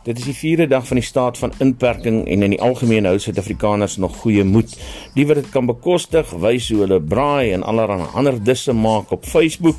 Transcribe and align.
Dit 0.00 0.16
is 0.16 0.30
die 0.30 0.56
4de 0.56 0.64
dag 0.70 0.86
van 0.88 0.96
die 0.96 1.04
staat 1.04 1.38
van 1.38 1.52
inperking 1.60 2.22
en 2.24 2.42
in 2.42 2.54
die 2.54 2.60
algemeen 2.64 3.04
hou 3.04 3.18
Suid-Afrikaners 3.20 3.98
nog 4.00 4.14
goeie 4.22 4.46
moed. 4.48 4.72
Die 5.12 5.26
wat 5.28 5.36
dit 5.42 5.50
kan 5.52 5.66
bekostig, 5.68 6.30
wys 6.40 6.70
hoe 6.72 6.78
hulle 6.86 6.96
braai 7.04 7.52
en 7.52 7.66
allerlei 7.68 8.06
ander 8.16 8.38
disse 8.40 8.72
maak 8.72 9.12
op 9.12 9.28
Facebook. 9.28 9.76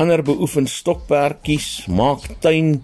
Ander 0.00 0.22
beoefen 0.24 0.64
stokperdjies, 0.64 1.90
maak 1.92 2.24
tuin 2.40 2.78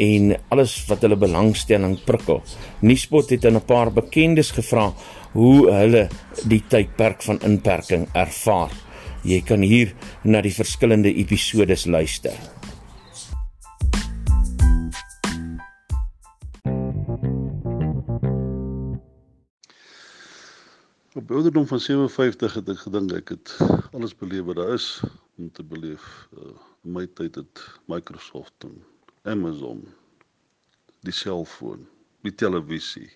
en 0.00 0.32
alles 0.48 0.78
wat 0.88 1.04
hulle 1.04 1.20
belangstelling 1.20 1.98
prikkel. 2.06 2.40
Nuuspot 2.80 3.36
het 3.36 3.44
aan 3.44 3.60
'n 3.60 3.68
paar 3.68 3.92
bekendes 3.92 4.54
gevra 4.56 4.88
hoe 5.32 5.70
hulle 5.70 6.08
die 6.48 6.62
tydperk 6.68 7.22
van 7.22 7.42
inperking 7.44 8.08
ervaar. 8.12 8.72
Jy 9.22 9.42
kan 9.44 9.60
hier 9.60 9.92
na 10.24 10.40
die 10.40 10.54
verskillende 10.54 11.14
episodes 11.14 11.84
luister. 11.84 12.51
Ouderdom 21.32 21.66
van 21.66 21.80
57 21.80 22.54
het 22.54 22.68
ek 22.68 22.80
gedink 22.84 23.12
ek 23.16 23.30
het 23.32 23.50
alles 23.96 24.12
beleef 24.20 24.44
wat 24.44 24.58
daar 24.58 24.74
is 24.74 24.88
om 25.40 25.46
te 25.56 25.64
beleef. 25.64 26.04
Uh, 26.36 26.50
in 26.84 26.92
my 26.92 27.06
tyd 27.08 27.38
het 27.40 27.62
Microsoft 27.88 28.66
en 28.68 28.74
Amazon, 29.32 29.80
die 31.08 31.14
selfoon, 31.16 31.86
die 32.28 32.34
televisie, 32.42 33.08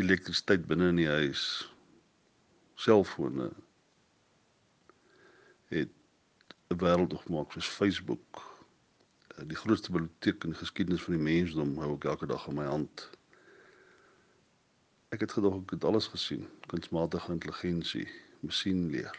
elektrisiteit 0.00 0.64
binne 0.70 0.88
in 0.94 1.02
die 1.02 1.10
huis, 1.10 1.42
selfone 2.86 3.50
het 5.74 5.92
'n 6.72 6.80
wêreld 6.86 7.18
gemaak 7.26 7.52
soos 7.52 7.68
Facebook. 7.68 8.40
Uh, 9.36 9.44
die 9.52 9.60
grootste 9.60 9.92
biblioteek 9.92 10.48
in 10.48 10.56
die 10.56 10.62
geskiedenis 10.64 11.04
van 11.04 11.18
die 11.18 11.26
mensdom 11.28 11.76
hou 11.84 11.92
ek 11.98 12.08
elke 12.14 12.32
dag 12.32 12.48
in 12.48 12.62
my 12.62 12.70
hand. 12.72 13.10
Ek 15.14 15.20
het 15.22 15.32
gedog 15.36 15.60
ek 15.60 15.70
het 15.76 15.84
alles 15.86 16.06
gesien. 16.10 16.40
Kunsmatige 16.66 17.30
intelligensie, 17.32 18.06
masjienleer. 18.42 19.18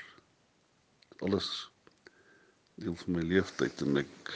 Alles 1.24 1.48
deel 2.76 2.98
van 3.00 3.16
my 3.16 3.22
lewenstyd 3.24 3.84
en 3.86 4.02
ek 4.02 4.32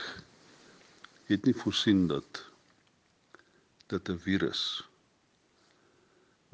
het 1.28 1.50
nie 1.50 1.56
voorsien 1.64 2.06
dat 2.08 2.40
dit 3.92 4.10
'n 4.14 4.22
virus 4.28 4.62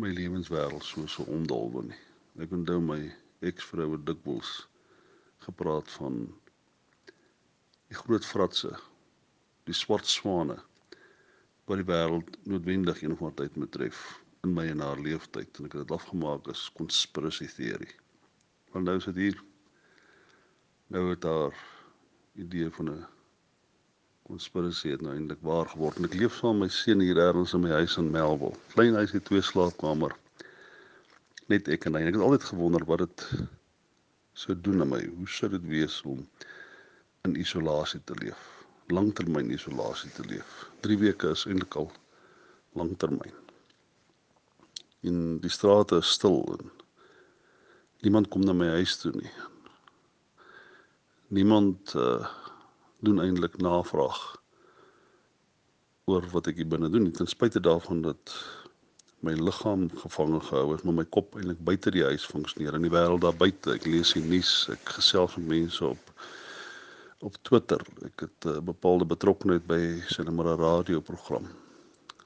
my 0.01 0.09
lewenswêreld 0.09 0.83
so 0.89 1.05
so 1.17 1.27
omdolwe 1.37 1.85
nie. 1.91 2.01
Ek 2.41 2.57
onthou 2.57 2.81
my 2.81 2.99
eksvroue 3.51 4.01
dikwels 4.09 4.55
gepraat 5.45 5.91
van 6.01 6.17
die 7.93 8.01
groot 8.01 8.25
fratse, 8.25 8.73
die 9.69 9.77
swart 9.85 10.09
swane 10.17 10.57
wat 11.69 11.77
die 11.77 11.89
wêreld 11.93 12.37
noodwendig 12.43 13.01
een 13.01 13.11
of 13.13 13.21
ander 13.21 13.43
tyd 13.45 13.55
moet 13.61 13.71
tref 13.71 14.05
in 14.45 14.53
my 14.53 14.65
en 14.69 14.83
haar 14.83 15.01
leeftyd 15.01 15.57
en 15.59 15.67
ek 15.67 15.75
het 15.75 15.87
dit 15.87 15.93
afgemaak 15.95 16.47
as 16.51 16.67
conspiracy 16.77 17.47
theory. 17.49 17.89
Want 18.73 18.85
nou 18.89 18.95
is 18.99 19.07
dit 19.09 19.19
hier 19.23 19.41
nou 20.93 21.07
het 21.09 21.25
haar 21.25 21.55
idee 22.43 22.69
van 22.77 22.91
'n 22.91 23.05
conspiracy 24.29 24.91
het 24.93 25.01
nou 25.05 25.15
eintlik 25.15 25.41
waar 25.49 25.69
geword 25.71 26.01
ek 26.07 26.17
leef 26.21 26.37
saam 26.37 26.59
met 26.61 26.69
my 26.69 26.77
seun 26.77 27.01
hier 27.05 27.21
ergens 27.27 27.53
in 27.57 27.63
my 27.65 27.71
huis 27.79 27.97
in 28.01 28.11
Melville. 28.11 28.57
Klein 28.73 28.97
huis 29.01 29.11
het 29.17 29.25
twee 29.25 29.41
slaapkamer. 29.41 30.15
Net 31.47 31.67
ek 31.67 31.85
en 31.85 31.95
hy. 31.95 32.01
Ek 32.09 32.17
het 32.17 32.25
altyd 32.27 32.43
gewonder 32.43 32.85
wat 32.85 33.05
dit 33.05 33.29
sou 34.33 34.57
doen 34.61 34.81
aan 34.81 34.89
my. 34.89 35.01
Hoe 35.05 35.29
sou 35.29 35.49
dit 35.49 35.65
wees 35.69 36.01
om 36.01 36.27
in 37.23 37.35
isolasie 37.35 38.01
te 38.03 38.17
leef? 38.21 38.41
Langtermyn 38.87 39.51
isolasie 39.51 40.11
te 40.11 40.25
leef. 40.25 40.69
3 40.81 40.97
weke 40.97 41.33
is 41.37 41.45
eintlik 41.45 41.75
al 41.75 41.91
langtermyn 42.73 43.44
en 45.05 45.37
die 45.43 45.51
strate 45.53 46.01
is 46.01 46.13
stil 46.17 46.41
en 46.57 46.71
niemand 48.05 48.29
kom 48.33 48.45
na 48.45 48.53
my 48.53 48.67
huis 48.77 48.97
toe 49.01 49.11
nie. 49.15 49.31
Niemand 51.33 51.93
uh, 51.97 52.27
doen 53.05 53.21
eintlik 53.23 53.57
navraag 53.61 54.19
oor 56.05 56.27
wat 56.33 56.51
ek 56.51 56.59
hier 56.61 56.69
binne 56.69 56.91
doen, 56.93 57.09
ten 57.11 57.29
spyte 57.29 57.61
daarvan 57.63 58.03
dat 58.05 58.33
my 59.25 59.33
liggaam 59.33 59.87
gevange 60.03 60.39
gehou 60.45 60.75
is, 60.75 60.83
maar 60.85 60.99
my 60.99 61.05
kop 61.09 61.33
eintlik 61.33 61.63
buite 61.65 61.93
die 61.95 62.05
huis 62.05 62.27
funksioneer 62.29 62.77
in 62.77 62.85
die 62.85 62.93
wêreld 62.93 63.23
daar 63.25 63.37
buite. 63.37 63.73
Ek 63.73 63.87
lees 63.89 64.13
die 64.13 64.21
nuus, 64.21 64.67
ek 64.73 64.97
gesels 64.99 65.37
met 65.39 65.53
mense 65.55 65.93
op 65.95 66.11
op 67.25 67.37
Twitter. 67.47 67.81
Ek 68.05 68.27
het 68.27 68.45
'n 68.45 68.59
uh, 68.59 68.61
bepaalde 68.61 69.05
betrokkeheid 69.05 69.65
by 69.65 70.01
sinema 70.13 70.53
radioprogram. 70.59 71.47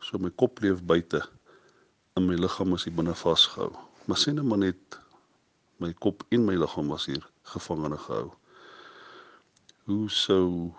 So 0.01 0.17
my 0.17 0.31
kop 0.35 0.59
leef 0.59 0.81
buite 0.83 1.21
in 2.19 2.27
my 2.27 2.35
liggaam 2.35 2.73
is 2.75 2.83
hier 2.83 2.95
binne 2.95 3.15
vasgehou. 3.15 3.71
Maar 4.05 4.17
sien 4.19 4.35
net 4.35 4.47
maar 4.47 4.59
net 4.59 4.97
my 5.79 5.93
kop 6.03 6.25
en 6.35 6.43
my 6.45 6.57
liggaam 6.59 6.91
was 6.91 7.05
hier 7.07 7.23
gevangene 7.53 7.97
gehou. 7.97 8.33
Hoe 9.87 10.09
sou 10.11 10.73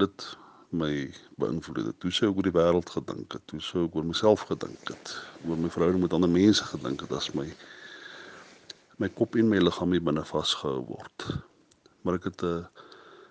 dit 0.00 0.26
my 0.74 0.92
beïnvloed 1.40 1.90
het? 1.90 2.06
Hoe 2.06 2.12
sou 2.12 2.30
ek 2.30 2.40
oor 2.40 2.48
die 2.48 2.54
wêreld 2.56 2.92
gedink 2.96 3.36
het? 3.36 3.52
Hoe 3.52 3.60
sou 3.62 3.84
ek 3.88 3.98
oor 3.98 4.08
myself 4.08 4.46
gedink 4.48 4.88
het? 4.88 5.14
Oor 5.44 5.60
my 5.60 5.70
verhouding 5.70 6.02
met 6.06 6.16
ander 6.16 6.32
mense 6.32 6.64
gedink 6.72 7.04
het 7.04 7.12
as 7.12 7.32
my 7.36 7.48
my 9.02 9.10
kop 9.10 9.36
en 9.36 9.50
my 9.50 9.58
liggaam 9.60 9.92
hier 9.92 10.06
binne 10.06 10.24
vasgehou 10.24 10.80
word. 10.88 11.28
Maar 12.02 12.20
ek 12.20 12.30
het 12.30 12.42
'n 12.42 12.64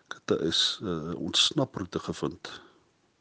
ek 0.05 0.19
het 0.19 0.37
'n 0.37 0.47
is 0.47 0.79
'n 0.83 1.15
ontsnaproete 1.15 1.99
gevind 1.99 2.51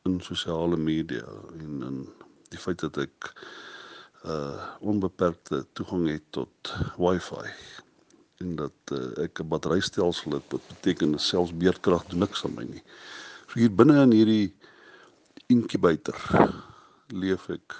in 0.04 0.20
sosiale 0.20 0.76
media 0.76 1.26
en 1.58 1.82
in 1.88 2.08
die 2.50 2.58
feit 2.58 2.80
dat 2.80 2.96
ek 2.98 3.32
uh 4.24 4.66
onbeperkte 4.80 5.66
toegang 5.72 6.08
het 6.08 6.22
tot 6.30 6.74
wifi 6.96 7.50
en 8.42 8.56
dat 8.56 8.92
uh, 8.92 9.24
ek 9.24 9.40
'n 9.42 9.48
batterystelsel 9.48 10.32
het 10.32 10.46
wat 10.54 10.66
beteken 10.68 11.18
selfs 11.18 11.56
beerdkrag 11.56 12.06
doen 12.06 12.18
niks 12.18 12.44
aan 12.44 12.54
my 12.54 12.64
nie. 12.64 12.82
So 13.48 13.58
hier 13.58 13.74
binne 13.74 14.02
in 14.02 14.14
hierdie 14.14 14.54
inkubator 15.46 16.18
leef 17.08 17.48
ek 17.50 17.74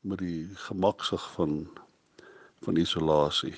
met 0.00 0.18
die 0.18 0.48
gemaksig 0.68 1.24
van 1.36 1.68
van 2.62 2.76
isolasie 2.76 3.54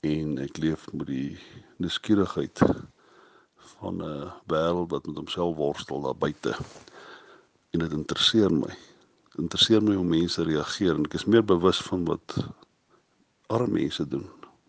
en 0.00 0.38
ek 0.38 0.56
leef 0.56 0.88
met 0.92 1.06
die 1.06 1.38
nuuskierigheid 1.76 2.58
van 3.76 4.02
'n 4.02 4.32
wêreld 4.48 4.90
wat 4.90 5.06
met 5.06 5.16
homself 5.16 5.56
worstel 5.56 6.00
daar 6.02 6.16
buite 6.16 6.56
en 7.70 7.78
dit 7.78 7.92
interesseer 7.92 8.50
my 8.52 8.72
interesseer 9.40 9.82
my 9.82 9.94
hoe 9.96 10.04
mense 10.06 10.44
reageer 10.44 10.96
en 10.96 11.06
ek 11.08 11.16
is 11.20 11.28
meer 11.30 11.44
bewus 11.44 11.80
van 11.86 12.04
wat 12.08 12.36
arme 13.52 13.80
mense 13.80 14.04
doen, 14.08 14.26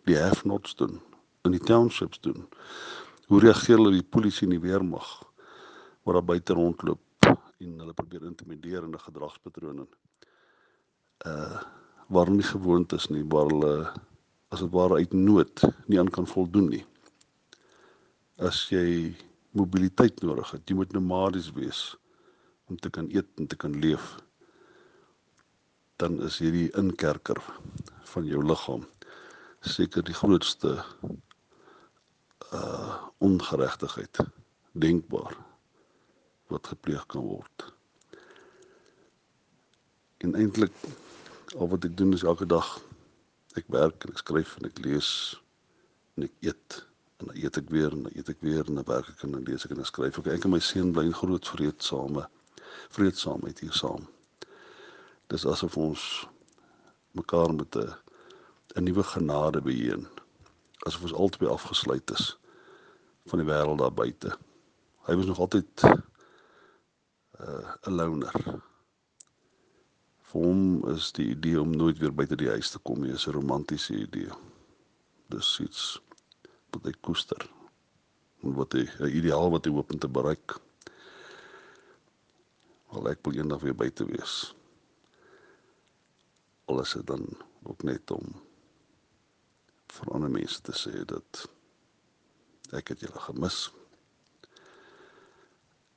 die 0.08 0.16
have-nots 0.16 0.76
doen, 0.80 0.98
in 1.44 1.52
die 1.56 1.62
townships 1.62 2.20
doen. 2.24 2.46
Hoe 3.28 3.40
reageer 3.40 3.78
hulle 3.78 3.94
die 3.96 4.06
polisie 4.16 4.46
en 4.48 4.56
die 4.56 4.62
weermag 4.64 5.08
wat 6.04 6.18
daar 6.18 6.28
buite 6.28 6.56
rondloop 6.56 7.28
en 7.28 7.78
hulle 7.80 7.96
probeer 7.96 8.26
intimideer 8.28 8.84
in 8.84 8.94
'n 8.94 9.06
gedragspatroon. 9.08 9.86
Uh 11.26 11.62
waar 12.08 12.26
hulle 12.26 12.36
nie 12.36 12.52
gewoond 12.52 12.92
is 12.92 13.08
nie, 13.08 13.24
waar 13.24 13.48
hulle 13.48 13.92
as 14.52 14.60
dit 14.60 14.70
ware 14.70 14.98
uit 15.00 15.12
nood 15.12 15.62
nie 15.88 15.98
aan 15.98 16.10
kan 16.10 16.26
voldoen 16.26 16.68
nie. 16.68 16.84
As 18.36 18.68
jy 18.68 19.14
mobiliteit 19.50 20.20
nodig 20.22 20.50
het, 20.50 20.68
jy 20.68 20.76
moet 20.76 20.92
nomadies 20.92 21.48
wees 21.56 21.96
om 22.68 22.76
te 22.76 22.90
kan 22.90 23.08
eet 23.10 23.28
en 23.38 23.46
te 23.46 23.56
kan 23.56 23.72
leef 23.80 24.18
dan 26.04 26.20
is 26.22 26.36
hierdie 26.42 26.68
inkerker 26.76 27.38
van 28.12 28.26
jou 28.28 28.42
liggaam 28.44 28.82
seker 29.64 30.04
die 30.04 30.16
grootste 30.16 30.76
uh 32.52 33.00
ongeregtigheid 33.24 34.18
denkbaar 34.76 35.32
wat 36.52 36.66
gepleeg 36.68 37.06
kan 37.08 37.24
word. 37.24 37.64
En 40.20 40.34
eintlik 40.36 40.76
al 41.56 41.70
wat 41.72 41.86
ek 41.88 41.96
doen 41.96 42.12
is 42.12 42.26
elke 42.26 42.44
dag 42.52 42.68
ek 43.56 43.70
werk 43.72 44.04
en 44.04 44.12
ek 44.12 44.20
skryf 44.20 44.58
en 44.58 44.68
ek 44.68 44.82
lees 44.84 45.10
en 46.18 46.28
ek 46.28 46.36
eet 46.50 46.80
en 47.22 47.30
dan 47.30 47.38
eet 47.46 47.62
ek 47.62 47.72
weer 47.72 47.96
en 47.96 48.04
dan 48.04 48.18
eet 48.18 48.34
ek 48.34 48.44
weer 48.44 48.68
en 48.68 48.82
dan 48.82 48.90
werk 48.92 49.08
ek 49.14 49.24
en 49.24 49.38
dan 49.38 49.48
lees 49.48 49.64
ek 49.64 49.72
en 49.72 49.80
dan 49.80 49.88
skryf 49.88 50.20
ek. 50.20 50.34
Ek 50.36 50.44
en 50.44 50.52
my 50.52 50.60
seun 50.60 50.92
bly 50.92 51.06
in 51.08 51.16
groot 51.22 51.48
vreedsame 51.54 52.28
vreedsaamheid 52.92 53.64
hier 53.64 53.72
saam 53.72 54.04
dis 55.32 55.46
asof 55.46 55.76
ons 55.76 56.26
mekaar 57.20 57.54
met 57.54 57.76
'n 57.76 57.92
'n 58.76 58.84
nuwe 58.84 59.02
genade 59.02 59.60
beheen 59.62 60.06
asof 60.86 61.02
ons 61.02 61.18
albei 61.22 61.48
afgesluit 61.48 62.10
is 62.10 62.38
van 63.26 63.38
die 63.38 63.48
wêreld 63.48 63.78
daar 63.78 63.98
buite 64.02 64.36
hy 65.06 65.14
was 65.16 65.26
nog 65.26 65.38
altyd 65.38 65.70
'n 65.82 66.02
uh, 67.40 67.96
loner 67.98 68.62
vir 70.34 70.48
hom 70.48 70.62
is 70.90 71.12
die 71.14 71.28
idee 71.30 71.60
om 71.60 71.70
nooit 71.78 72.00
weer 72.02 72.10
buite 72.10 72.34
die 72.40 72.50
huis 72.50 72.72
te 72.72 72.80
kom 72.82 73.04
nie 73.04 73.12
'n 73.14 73.34
romantiese 73.36 73.94
idee. 73.94 74.32
Dis 75.30 75.60
iets 75.62 76.00
wat 76.72 76.84
hy 76.84 76.92
koester 77.00 77.46
en 78.42 78.54
wat 78.58 78.72
hy 78.74 78.82
'n 78.82 79.14
ideaal 79.14 79.50
wat 79.50 79.64
hy 79.64 79.70
hoop 79.70 79.92
om 79.92 79.98
te 79.98 80.08
bereik. 80.08 80.58
Al 82.90 83.08
ek 83.08 83.22
wil 83.22 83.38
eendag 83.38 83.62
weer 83.62 83.74
buite 83.74 84.04
wees. 84.10 84.54
Alles 86.64 86.94
is 86.94 87.04
dan 87.04 87.26
ook 87.62 87.82
net 87.82 88.10
om 88.10 88.34
vir 89.94 90.12
ander 90.12 90.30
mense 90.30 90.60
te 90.64 90.72
sê 90.72 91.04
dat 91.08 91.44
ek 92.74 92.94
het 92.94 93.04
julle 93.04 93.20
gemis. 93.26 93.58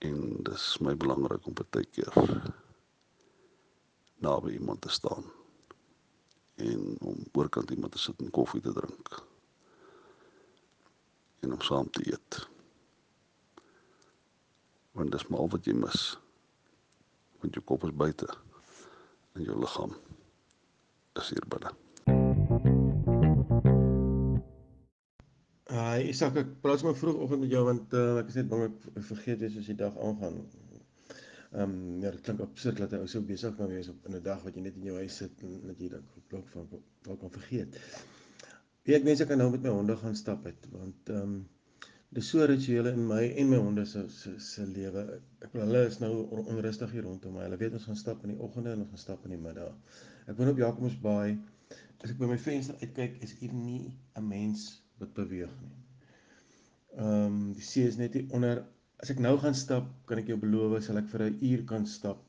En 0.04 0.18
dit 0.44 0.54
is 0.54 0.68
my 0.84 0.94
belangrik 1.00 1.48
om 1.48 1.56
baie 1.58 1.88
keer 1.96 2.18
naby 4.26 4.58
iemand 4.58 4.82
te 4.82 4.92
staan 4.92 5.26
en 6.68 6.98
om 7.06 7.24
oorkant 7.38 7.72
iemand 7.72 7.94
te 7.94 8.02
sit 8.02 8.22
en 8.22 8.34
koffie 8.34 8.62
te 8.62 8.74
drink 8.74 9.12
en 11.46 11.54
om 11.54 11.62
saam 11.62 11.90
te 11.90 12.04
eet. 12.12 12.42
Want 14.98 15.14
dis 15.14 15.28
maar 15.28 15.46
al 15.46 15.52
wat 15.54 15.70
jy 15.70 15.76
mis. 15.78 16.18
Want 17.40 17.54
jou 17.54 17.64
kop 17.64 17.86
is 17.86 17.94
buite 17.94 18.28
en 19.38 19.46
jou 19.46 19.58
liggaam 19.62 19.94
is 21.22 21.30
hier 21.34 21.48
binne. 21.52 21.72
Uh, 25.68 26.00
Isak, 26.10 26.38
ek 26.40 26.54
praat 26.64 26.80
sommer 26.80 26.96
vroegoggend 26.98 27.44
met 27.44 27.52
jou 27.52 27.64
want 27.68 27.94
uh, 27.98 28.20
ek 28.22 28.30
is 28.32 28.38
net 28.40 28.48
bang 28.52 28.64
ek 28.70 29.04
vergeet 29.10 29.42
weer 29.44 29.52
soos 29.56 29.68
die 29.72 29.80
dag 29.82 29.98
aangaan. 30.00 30.40
Ehm 31.56 31.64
um, 31.64 31.76
ja, 32.04 32.12
dit 32.12 32.24
klink 32.26 32.42
absurd 32.44 32.80
dat 32.84 32.94
jy 32.96 33.02
so 33.12 33.24
besig 33.28 33.56
kan 33.58 33.70
wees 33.72 33.90
op 33.92 34.08
'n 34.08 34.22
dag 34.24 34.42
wat 34.46 34.56
jy 34.56 34.64
net 34.66 34.80
in 34.80 34.88
jou 34.90 34.96
huis 35.00 35.18
sit 35.24 35.44
en 35.48 35.54
dat 35.70 35.80
jy 35.84 35.90
dan 35.94 36.08
dalk 36.34 36.48
van 36.54 36.68
dalk 37.08 37.20
kan 37.24 37.32
vergeet. 37.36 37.78
Wie 38.88 38.96
ek 38.96 39.08
mense 39.08 39.28
kan 39.28 39.40
nou 39.42 39.50
met 39.52 39.64
my 39.64 39.76
honde 39.76 39.96
gaan 40.02 40.16
stap 40.16 40.44
het 40.50 40.68
want 40.72 41.14
ehm 41.14 41.24
um, 41.24 41.38
dis 42.18 42.30
so 42.34 42.46
rituele 42.50 42.94
in 42.98 43.04
my 43.08 43.24
en 43.42 43.50
my 43.52 43.60
honde 43.62 43.86
se 43.86 44.08
se 44.10 44.34
se 44.42 44.66
lewe. 44.66 45.04
Ek 45.46 45.52
wil 45.54 45.68
hulle 45.68 45.84
is 45.88 46.00
nou 46.02 46.14
onrustig 46.44 46.96
hier 46.96 47.06
rondom 47.06 47.38
my. 47.38 47.44
Hulle 47.46 47.60
weet 47.62 47.76
ons 47.78 47.90
gaan 47.90 48.00
stap 48.00 48.24
in 48.26 48.34
die 48.34 48.40
oggende 48.48 48.74
en 48.74 48.86
ons 48.86 48.94
gaan 48.96 49.04
stap 49.04 49.28
in 49.30 49.36
die 49.36 49.44
middag. 49.44 50.00
Ek 50.26 50.40
woon 50.40 50.54
op 50.54 50.64
Jacobsbaai. 50.64 51.38
As 52.02 52.14
ek 52.14 52.18
by 52.22 52.32
my 52.32 52.40
venster 52.42 52.78
uitkyk, 52.82 53.22
is 53.26 53.36
hier 53.42 53.54
nie 53.54 53.94
'n 54.18 54.26
mens 54.32 54.66
wat 55.02 55.14
beweeg 55.20 55.54
nie. 55.62 55.76
Ehm 56.98 57.28
um, 57.28 57.54
die 57.54 57.68
see 57.70 57.86
is 57.86 58.02
net 58.02 58.18
hier 58.18 58.34
onder 58.34 58.66
As 59.04 59.12
ek 59.14 59.20
nou 59.22 59.36
gaan 59.38 59.54
stap, 59.54 59.90
kan 60.10 60.18
ek 60.18 60.30
jou 60.32 60.40
beloof, 60.42 60.80
sal 60.82 60.98
ek 60.98 61.10
vir 61.12 61.24
'n 61.28 61.36
uur 61.50 61.64
kan 61.72 61.84
stap. 61.86 62.24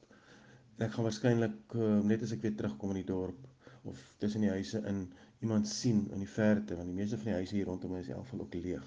En 0.76 0.84
ek 0.86 0.92
gaan 0.96 1.06
waarskynlik 1.06 1.76
uh, 1.84 1.86
net 2.10 2.24
as 2.26 2.34
ek 2.36 2.42
weer 2.44 2.58
terugkom 2.58 2.92
in 2.92 3.00
die 3.00 3.08
dorp 3.08 3.46
of 3.88 4.02
tussen 4.20 4.44
die 4.44 4.52
huise 4.52 4.82
in 4.90 5.06
iemand 5.40 5.70
sien 5.70 6.04
in 6.12 6.20
die 6.20 6.28
verte, 6.28 6.76
want 6.76 6.92
die 6.92 6.98
meeste 6.98 7.16
van 7.16 7.30
die 7.30 7.38
huise 7.38 7.56
hier 7.56 7.70
rondom 7.70 7.96
is 7.96 8.10
almal 8.12 8.44
ook 8.44 8.58
leeg. 8.60 8.84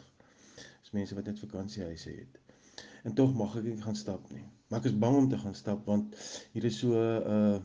Mense 0.95 1.15
wat 1.15 1.29
net 1.29 1.39
vakansiehuise 1.39 2.15
het. 2.15 2.39
En 3.07 3.15
tog 3.17 3.33
mag 3.35 3.55
ek 3.59 3.67
nie 3.67 3.77
gaan 3.81 3.95
stap 3.99 4.27
nie. 4.31 4.45
Maar 4.69 4.79
ek 4.79 4.89
is 4.91 4.97
bang 5.03 5.17
om 5.17 5.29
te 5.29 5.39
gaan 5.41 5.55
stap 5.57 5.85
want 5.89 6.17
hier 6.53 6.67
is 6.69 6.79
so 6.79 6.95
'n 6.95 7.31
uh, 7.35 7.61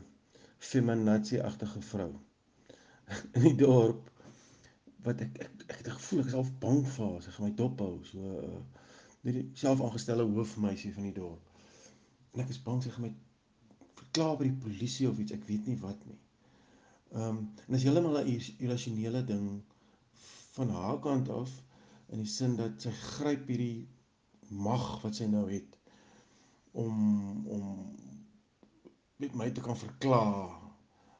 feminazie-agtige 0.57 1.81
vrou 1.91 2.11
in 3.37 3.43
die 3.43 3.55
dorp 3.55 4.09
wat 5.05 5.21
ek 5.21 5.37
ek 5.45 5.65
ek 5.67 5.77
het 5.77 5.91
gevoel 5.97 6.23
ek 6.23 6.31
is 6.31 6.37
half 6.39 6.51
bang 6.63 6.81
vir 6.95 7.05
haar. 7.05 7.21
Sy 7.23 7.35
gaan 7.35 7.47
my 7.47 7.53
dop 7.61 7.83
hou. 7.85 7.93
So 8.09 8.39
uh, 8.47 8.59
die 9.27 9.49
selfaangestelde 9.53 10.25
hoofmeisie 10.31 10.93
van 10.95 11.07
die 11.09 11.15
dorp. 11.15 11.51
En 12.33 12.43
ek 12.43 12.51
is 12.53 12.61
bang 12.63 12.83
sy 12.83 12.91
gaan 12.95 13.07
my 13.07 13.13
verklaar 13.99 14.37
by 14.39 14.47
die 14.49 14.59
polisie 14.63 15.07
of 15.09 15.19
iets, 15.19 15.35
ek 15.35 15.45
weet 15.49 15.67
nie 15.67 15.79
wat 15.83 16.03
nie. 16.09 16.19
Ehm 17.15 17.29
um, 17.29 17.39
en 17.67 17.75
as 17.77 17.85
heeltemal 17.87 18.19
'n 18.21 18.35
irrasionele 18.65 19.23
ding 19.25 19.47
van 20.57 20.69
haar 20.75 20.99
kant 20.99 21.29
af 21.29 21.53
in 22.13 22.23
die 22.23 22.31
sin 22.31 22.55
dat 22.59 22.81
sy 22.81 22.93
gryp 22.99 23.49
hierdie 23.51 23.87
mag 24.49 24.85
wat 25.03 25.19
sy 25.19 25.27
nou 25.31 25.45
het 25.51 25.77
om 26.83 26.95
om 27.57 27.67
met 29.23 29.35
my 29.35 29.49
te 29.51 29.63
kan 29.65 29.77
verklaar 29.77 30.53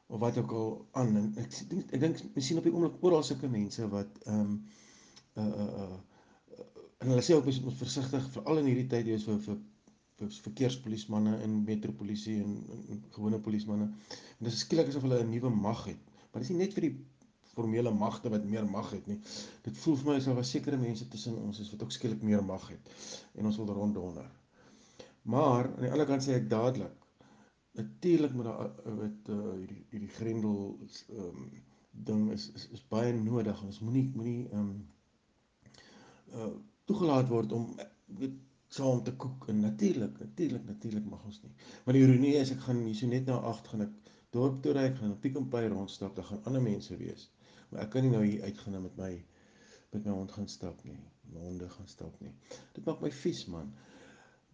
of 0.08 0.20
wat 0.22 0.38
ook 0.38 0.52
al 0.58 0.68
aan 1.02 1.16
en 1.20 1.32
ek 1.42 1.56
dink 1.70 1.96
ek 1.96 2.04
dink 2.04 2.22
miskien 2.36 2.60
op 2.60 2.68
die 2.68 2.74
oomblik 2.74 3.02
oral 3.04 3.26
sulke 3.26 3.50
mense 3.52 3.88
wat 3.94 4.22
ehm 4.26 4.44
um, 4.44 4.54
uh 5.38 5.48
uh 5.64 5.72
uh 5.86 5.98
en 6.98 7.12
hulle 7.12 7.22
sê 7.22 7.34
ook 7.36 7.44
mens 7.46 7.60
moet 7.62 7.78
versigtig 7.78 8.30
veral 8.34 8.58
in 8.62 8.70
hierdie 8.70 8.88
tyd 8.94 9.06
wees 9.06 9.26
vir 9.28 9.42
vir 9.48 9.58
vir 10.18 10.30
verkeerspolismanne 10.44 11.36
en 11.44 11.60
metropolisie 11.66 12.40
en, 12.42 12.56
en, 12.74 12.80
en 12.94 13.02
gewone 13.14 13.38
polismanne. 13.42 13.86
En 14.38 14.48
dis 14.48 14.58
skielik 14.64 14.90
asof 14.90 15.04
hulle 15.06 15.20
'n 15.22 15.30
nuwe 15.30 15.50
mag 15.54 15.84
het. 15.86 16.00
Maar 16.32 16.42
dis 16.42 16.50
nie 16.50 16.58
net 16.64 16.74
vir 16.74 16.88
die 16.88 16.94
formele 17.58 17.92
magte 17.94 18.32
wat 18.32 18.46
meer 18.46 18.66
mag 18.70 18.90
het 18.94 19.06
nie. 19.10 19.18
Dit 19.66 19.78
voel 19.82 19.98
vir 20.00 20.10
my 20.10 20.16
asof 20.20 20.38
daar 20.40 20.50
sekere 20.50 20.80
mense 20.80 21.08
tussen 21.12 21.38
ons 21.42 21.60
is 21.64 21.70
wat 21.74 21.84
ook 21.86 21.94
skielik 21.94 22.22
meer 22.22 22.44
mag 22.44 22.68
het 22.72 22.94
en 23.34 23.50
ons 23.50 23.58
wil 23.60 23.74
ronddonder. 23.80 24.30
Maar 25.28 25.68
aan 25.74 25.84
die 25.84 25.92
ander 25.92 26.08
kant 26.08 26.24
sê 26.24 26.38
ek 26.38 26.50
dadelik 26.50 26.94
natuurlik 27.78 28.34
moet 28.34 28.44
daar 28.44 28.70
met 28.98 29.28
uh, 29.30 29.40
hierdie 29.54 29.84
hierdie 29.92 30.14
grendel 30.18 30.62
ehm 30.82 31.26
um, 31.26 31.50
ding 32.08 32.28
is, 32.30 32.44
is 32.54 32.68
is 32.76 32.82
baie 32.92 33.12
nodig. 33.14 33.62
Ons 33.66 33.80
moenie 33.82 34.08
moenie 34.14 34.48
ehm 34.48 34.60
um, 34.60 34.74
uh 36.34 36.52
toegelaat 36.88 37.28
word 37.28 37.52
om 37.52 37.64
weet 38.18 38.36
saam 38.72 39.02
te 39.04 39.12
kook 39.22 39.48
en 39.52 39.60
natuurlik 39.60 40.18
natuurlik 40.20 40.64
natuurlik 40.66 41.08
mag 41.08 41.24
ons 41.24 41.40
nie. 41.42 41.52
Maar 41.84 41.96
die 41.96 42.04
ironie 42.06 42.34
is 42.40 42.52
ek 42.54 42.62
gaan 42.66 42.80
hier 42.84 42.96
so 42.96 43.10
net 43.10 43.28
na 43.28 43.36
8 43.50 43.68
gaan 43.72 43.84
ek 43.86 44.14
dorp 44.36 44.62
toe 44.64 44.74
ry, 44.76 44.86
ek 44.90 44.98
gaan 45.00 45.14
op 45.14 45.20
Pick 45.24 45.36
n 45.40 45.48
Pay 45.52 45.68
rondstap, 45.72 46.16
daar 46.16 46.28
gaan 46.30 46.44
ander 46.50 46.64
mense 46.64 46.96
wees. 47.00 47.28
Maar 47.68 47.84
ek 47.84 47.90
kan 47.94 48.02
nie 48.06 48.12
nou 48.12 48.24
hier 48.24 48.42
uitgaan 48.42 48.82
met 48.82 48.96
my 48.96 49.12
met 49.92 50.04
my 50.04 50.12
hond 50.12 50.32
gaan 50.32 50.48
stap 50.48 50.84
nie. 50.84 50.98
My 51.32 51.40
honde 51.40 51.68
gaan 51.68 51.88
stap 51.88 52.20
nie. 52.20 52.32
Dit 52.76 52.84
maak 52.84 53.00
my 53.00 53.10
vies 53.22 53.46
man. 53.48 53.72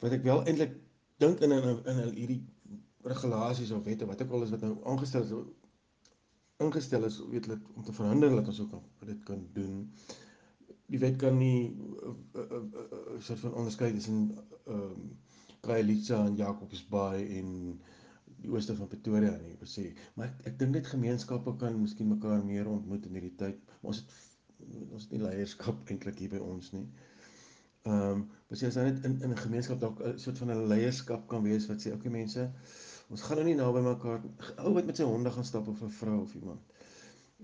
Wat 0.03 0.15
ek 0.15 0.23
wel 0.23 0.45
eintlik 0.45 0.77
dink 1.23 1.41
in 1.41 1.53
in 1.53 1.85
in 1.91 2.03
hierdie 2.15 2.43
regulasies 3.05 3.71
of 3.75 3.85
wette 3.85 4.07
wat 4.07 4.21
ek 4.25 4.31
al 4.31 4.47
is 4.47 4.55
wat 4.55 4.63
nou 4.67 4.77
aangestel 4.91 5.27
is 5.27 5.35
ingestel 6.63 7.05
is 7.05 7.19
weet 7.31 7.49
dit 7.51 7.73
om 7.75 7.83
te 7.85 7.93
verhinder 7.93 8.31
dat 8.31 8.49
ons 8.49 8.61
ook 8.61 8.75
dit 9.07 9.23
kan 9.29 9.43
doen 9.53 9.81
die 10.93 11.01
wet 11.03 11.17
kan 11.19 11.37
nie 11.39 11.71
'n 11.71 11.97
uh, 12.05 12.15
uh, 12.41 12.45
uh, 12.51 12.85
uh, 12.93 13.21
soort 13.21 13.41
van 13.45 13.55
onderskei 13.55 13.93
tussen 13.93 14.19
ehm 14.67 14.81
um, 14.81 15.19
Kraelitsa 15.65 16.27
en 16.27 16.37
Jacobsbaai 16.37 17.39
en 17.39 17.81
die 18.45 18.53
ooste 18.53 18.77
van 18.77 18.91
Pretoria 18.93 19.33
nie, 19.41 19.57
wil 19.61 19.71
sê. 19.71 19.89
Maar 20.19 20.31
ek 20.31 20.47
ek 20.53 20.61
dink 20.61 20.77
net 20.77 20.93
gemeenskappe 20.93 21.57
kan 21.61 21.77
miskien 21.81 22.11
mekaar 22.13 22.45
meer 22.45 22.69
ontmoet 22.71 23.09
in 23.09 23.19
hierdie 23.19 23.37
tyd. 23.41 23.61
Maar 23.81 23.95
ons 23.95 24.03
het 24.05 24.23
ons 24.95 25.05
het 25.05 25.13
nie 25.13 25.23
leierskap 25.25 25.81
eintlik 25.93 26.21
hier 26.23 26.35
by 26.37 26.43
ons 26.45 26.73
nie. 26.77 26.87
Ehm 27.85 28.11
um, 28.11 28.21
beslis 28.49 28.77
as 28.81 28.93
dit 28.93 29.09
in 29.09 29.17
in 29.27 29.33
'n 29.33 29.43
gemeenskap 29.47 29.81
dalk 29.81 30.01
'n 30.01 30.19
soort 30.19 30.39
van 30.43 30.53
'n 30.53 30.69
leierskap 30.73 31.27
kan 31.29 31.43
wees 31.49 31.67
wat 31.71 31.83
sê 31.83 31.93
okay 31.97 32.13
mense, 32.13 32.47
ons 33.11 33.25
gaan 33.27 33.37
nou 33.41 33.47
nie 33.49 33.59
naby 33.59 33.83
mekaar 33.89 34.23
ou 34.65 34.73
wat 34.77 34.87
met 34.87 34.97
sy 34.97 35.09
honde 35.09 35.31
gaan 35.35 35.45
stap 35.51 35.69
of 35.69 35.83
'n 35.83 35.97
vrou 36.01 36.21
of 36.23 36.35
iemand. 36.35 36.61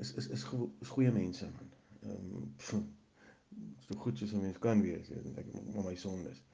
Is 0.05 0.15
is 0.15 0.29
is, 0.37 0.45
go, 0.45 0.71
is 0.81 0.89
goeie 0.89 1.13
mense 1.13 1.45
man. 1.57 1.69
Ehm 2.03 2.33
um, 2.73 2.87
so 3.87 3.95
goed 4.05 4.19
soos 4.19 4.33
'n 4.33 4.41
mens 4.47 4.59
kan 4.59 4.83
wees 4.83 5.11
en 5.11 5.37
ek 5.37 5.53
maar 5.75 5.85
my 5.85 5.97
sondes. 5.97 6.45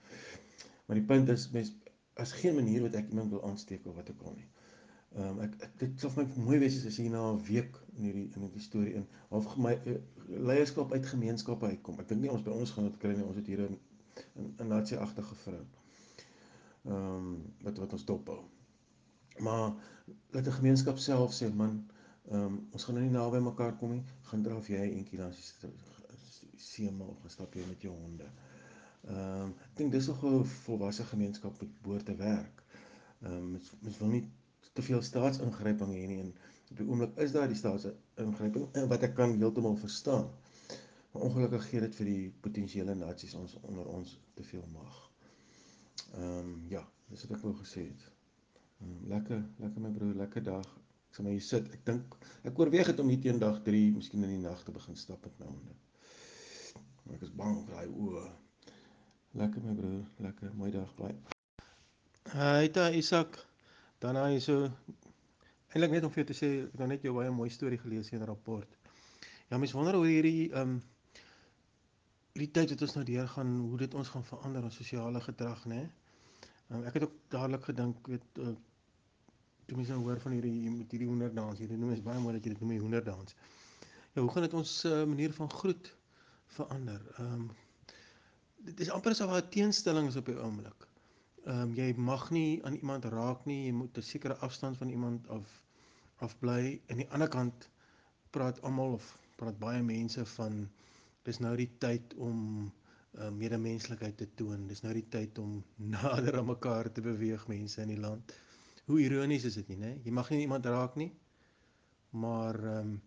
Maar 0.86 0.96
die 0.96 1.06
punt 1.06 1.28
is 1.28 1.50
mens 1.50 1.74
as 2.16 2.32
geen 2.32 2.54
manier 2.54 2.82
wat 2.82 2.94
ek 2.94 3.08
iemand 3.12 3.30
wil 3.30 3.44
aansteek 3.44 3.86
of 3.86 3.94
wat 3.94 4.10
ook 4.10 4.22
al 4.28 4.36
nie. 4.36 4.48
Ehm 5.16 5.28
um, 5.28 5.40
ek, 5.44 5.56
ek 5.66 5.74
dit 5.80 6.00
sal 6.00 6.12
vir 6.14 6.24
my 6.24 6.44
mooi 6.46 6.58
wees 6.62 6.78
as 6.88 6.96
jy 7.00 7.08
na 7.12 7.22
'n 7.32 7.42
week 7.48 7.76
in 7.96 8.06
hierdie 8.06 8.24
in 8.36 8.46
hierdie 8.46 8.64
storie 8.64 8.94
in 9.00 9.04
half 9.32 9.56
my 9.66 9.74
uh, 9.92 9.96
leierskap 10.50 10.92
uit 10.92 11.10
gemeenskappe 11.12 11.70
uitkom. 11.72 12.00
Ek 12.00 12.08
dink 12.12 12.22
nie 12.24 12.32
ons 12.32 12.44
by 12.46 12.56
ons 12.56 12.72
gaan 12.76 12.88
dit 12.88 12.98
kry 13.04 13.12
nie. 13.16 13.26
Ons 13.28 13.40
het 13.40 13.50
hier 13.52 13.62
'n 13.68 13.78
'n 14.64 14.68
nasie-agtige 14.72 15.38
vrou. 15.44 15.62
Ehm 16.86 16.96
um, 16.96 17.30
wat 17.68 17.84
wat 17.84 17.92
ons 17.98 18.08
dop 18.12 18.32
hou. 18.32 18.42
Maar 19.48 19.66
laat 20.32 20.46
'n 20.46 20.58
gemeenskap 20.60 20.98
self 20.98 21.36
sê 21.40 21.52
man, 21.62 21.78
ehm 22.30 22.42
um, 22.42 22.58
ons 22.72 22.84
gaan 22.84 23.00
nou 23.00 23.06
nie 23.06 23.16
naby 23.18 23.44
mekaar 23.50 23.76
kom 23.76 23.96
nie. 23.98 24.04
Gaan 24.32 24.42
draf 24.42 24.68
jy 24.68 24.82
eentjie 24.88 25.18
dan 25.18 25.32
seema 26.56 27.04
of 27.04 27.20
gestap 27.28 27.54
jy 27.54 27.64
met 27.68 27.82
jou 27.88 27.92
honde. 27.92 28.24
Ehm 28.24 28.55
um, 29.12 29.54
ek 29.68 29.76
dink 29.78 29.92
dis 29.92 30.06
nog 30.06 30.24
'n 30.24 30.44
volwasse 30.44 31.04
gemeenskap 31.04 31.60
met 31.60 31.80
behoort 31.82 32.04
te 32.04 32.16
werk. 32.16 32.62
Ehm 33.22 33.32
um, 33.32 33.50
mens, 33.50 33.72
mens 33.80 33.98
wil 33.98 34.08
nie 34.08 34.24
te 34.72 34.82
veel 34.82 35.02
staatsingryping 35.02 35.92
hê 35.94 36.06
nie 36.06 36.20
en 36.20 36.34
op 36.70 36.76
die 36.76 36.86
oomblik 36.86 37.18
is 37.24 37.32
daar 37.32 37.48
die 37.48 37.56
staatsingryping 37.56 38.88
wat 38.92 39.02
ek 39.02 39.14
kan 39.14 39.36
heeltemal 39.38 39.76
verstaan. 39.76 40.26
Maar 41.12 41.22
ongelukkig 41.22 41.68
gee 41.68 41.80
dit 41.80 41.94
vir 42.00 42.08
die 42.10 42.24
potensiële 42.44 42.94
nasies 42.94 43.34
ons 43.34 43.54
onder 43.62 43.86
ons 43.88 44.18
te 44.34 44.44
veel 44.44 44.66
mag. 44.72 44.98
Ehm 46.14 46.38
um, 46.38 46.50
ja, 46.68 46.82
dis 47.08 47.22
wat 47.26 47.38
ek 47.38 47.44
wou 47.46 47.54
gesê 47.62 47.86
het. 47.86 48.08
Ehm 48.80 48.90
um, 48.90 48.98
lekker, 49.14 49.44
lekker 49.64 49.86
my 49.86 49.92
broer, 49.98 50.14
lekker 50.24 50.44
dag. 50.50 50.66
Ek 51.08 51.18
sal 51.18 51.24
maar 51.24 51.36
hier 51.38 51.46
sit. 51.46 51.70
Ek 51.72 51.86
dink 51.88 52.16
ek 52.50 52.58
oorweeg 52.58 52.90
dit 52.92 53.00
om 53.04 53.08
hier 53.12 53.22
teendag 53.28 53.62
3 53.70 53.84
miskien 53.96 54.26
in 54.26 54.34
die 54.34 54.42
nag 54.42 54.64
te 54.64 54.74
begin 54.74 54.98
stap 55.00 55.24
met 55.24 55.38
my 55.40 55.52
honde. 55.52 55.78
Ek 57.14 57.22
is 57.22 57.32
bang 57.38 57.62
vir 57.62 57.78
daai 57.78 57.94
oë. 57.94 58.26
Lekker 59.36 59.60
my 59.60 59.74
broer, 59.76 60.04
lekker. 60.24 60.52
Mooi 60.56 60.70
dag, 60.72 60.92
bly. 60.96 61.10
Hy 62.32 62.68
ta 62.72 62.86
Isak. 62.96 63.36
Dan 64.00 64.16
hy 64.16 64.38
so 64.40 64.70
eintlik 65.74 65.92
net 65.92 66.06
om 66.08 66.12
vir 66.14 66.22
jou 66.22 66.28
te 66.30 66.36
sê, 66.38 66.48
ek 66.64 66.78
het 66.80 66.88
net 66.88 67.04
jou 67.04 67.12
baie 67.18 67.32
mooi 67.36 67.50
storie 67.52 67.78
gelees 67.82 68.08
in 68.12 68.22
'n 68.22 68.28
rapport. 68.30 68.78
Ja, 69.50 69.58
mens 69.58 69.74
wonder 69.76 69.94
hoe 69.94 70.06
hierdie 70.06 70.52
ehm 70.52 70.70
um, 70.76 70.78
die 72.32 72.48
tyd 72.50 72.72
wat 72.72 72.82
ons 72.86 72.94
nou 72.96 73.04
deur 73.04 73.28
gaan, 73.28 73.52
hoe 73.58 73.78
dit 73.78 73.94
ons 73.94 74.08
gaan 74.08 74.24
verander 74.24 74.64
ons 74.64 74.76
sosiale 74.76 75.20
gedrag, 75.20 75.66
né? 75.66 75.82
Um, 76.70 76.84
ek 76.84 76.94
het 76.94 77.02
ook 77.02 77.14
dadelik 77.28 77.64
gedink 77.64 78.06
weet 78.06 78.40
uh, 78.40 78.54
toe 79.66 79.76
mense 79.76 79.92
nou 79.92 80.02
hoor 80.02 80.20
van 80.20 80.32
hierdie 80.32 80.70
met 80.70 80.90
hierdie 80.90 81.08
hoenderdans, 81.08 81.58
hierdie 81.58 81.76
noem 81.76 81.92
is 81.92 82.02
baie 82.02 82.20
mooi 82.20 82.34
dat 82.38 82.44
jy 82.44 82.56
dit 82.56 82.60
noem 82.60 82.74
die 82.76 82.80
hoenderdans. 82.80 83.36
Ja, 84.14 84.22
hoe 84.22 84.30
gaan 84.32 84.48
dit 84.48 84.54
ons 84.54 84.84
uh, 84.84 85.04
manier 85.04 85.32
van 85.32 85.50
groet 85.50 85.92
verander? 86.46 87.04
Ehm 87.18 87.32
um, 87.32 87.48
dit 88.66 88.80
is 88.80 88.90
amper 88.90 89.14
asof 89.14 89.30
daar 89.30 89.42
'n 89.42 89.54
teenstelling 89.54 90.08
is 90.08 90.16
op 90.16 90.26
die 90.26 90.38
oomblik. 90.40 90.88
Ehm 91.44 91.60
um, 91.62 91.74
jy 91.74 91.92
mag 91.96 92.30
nie 92.30 92.64
aan 92.64 92.74
iemand 92.74 93.04
raak 93.04 93.44
nie, 93.46 93.66
jy 93.66 93.72
moet 93.72 93.98
'n 93.98 94.02
sekere 94.02 94.36
afstand 94.46 94.76
van 94.76 94.88
iemand 94.88 95.28
af 95.28 95.62
af 96.18 96.38
bly. 96.38 96.80
Aan 96.90 96.96
die 97.02 97.10
ander 97.10 97.28
kant 97.28 97.68
praat 98.30 98.60
almal 98.62 98.92
of 98.92 99.18
praat 99.36 99.58
baie 99.58 99.82
mense 99.82 100.24
van 100.24 100.68
dis 101.22 101.38
nou 101.38 101.56
die 101.56 101.70
tyd 101.78 102.14
om 102.14 102.72
uh, 103.18 103.30
medemenslikheid 103.30 104.16
te 104.16 104.28
toon. 104.34 104.66
Dis 104.66 104.82
nou 104.82 104.94
die 104.94 105.08
tyd 105.08 105.38
om 105.38 105.64
nader 105.94 106.38
aan 106.38 106.46
mekaar 106.46 106.92
te 106.92 107.00
beweeg 107.00 107.46
mense 107.48 107.82
in 107.82 107.88
die 107.88 108.00
land. 108.00 108.32
Hoe 108.86 109.00
ironies 109.00 109.44
is 109.44 109.54
dit 109.54 109.68
nie, 109.68 109.76
né? 109.76 109.92
Jy 110.04 110.12
mag 110.12 110.30
nie 110.30 110.40
iemand 110.40 110.66
raak 110.66 110.96
nie. 110.96 111.12
Maar 112.10 112.64
ehm 112.64 112.78
um, 112.78 113.02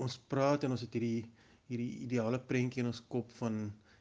ons 0.00 0.18
praat 0.32 0.64
en 0.64 0.70
ons 0.70 0.80
het 0.80 0.94
hierdie 0.96 1.28
hierdie 1.70 2.00
ideale 2.06 2.38
prentjie 2.40 2.82
in 2.82 2.88
ons 2.90 3.02
kop 3.06 3.30
van 3.38 3.58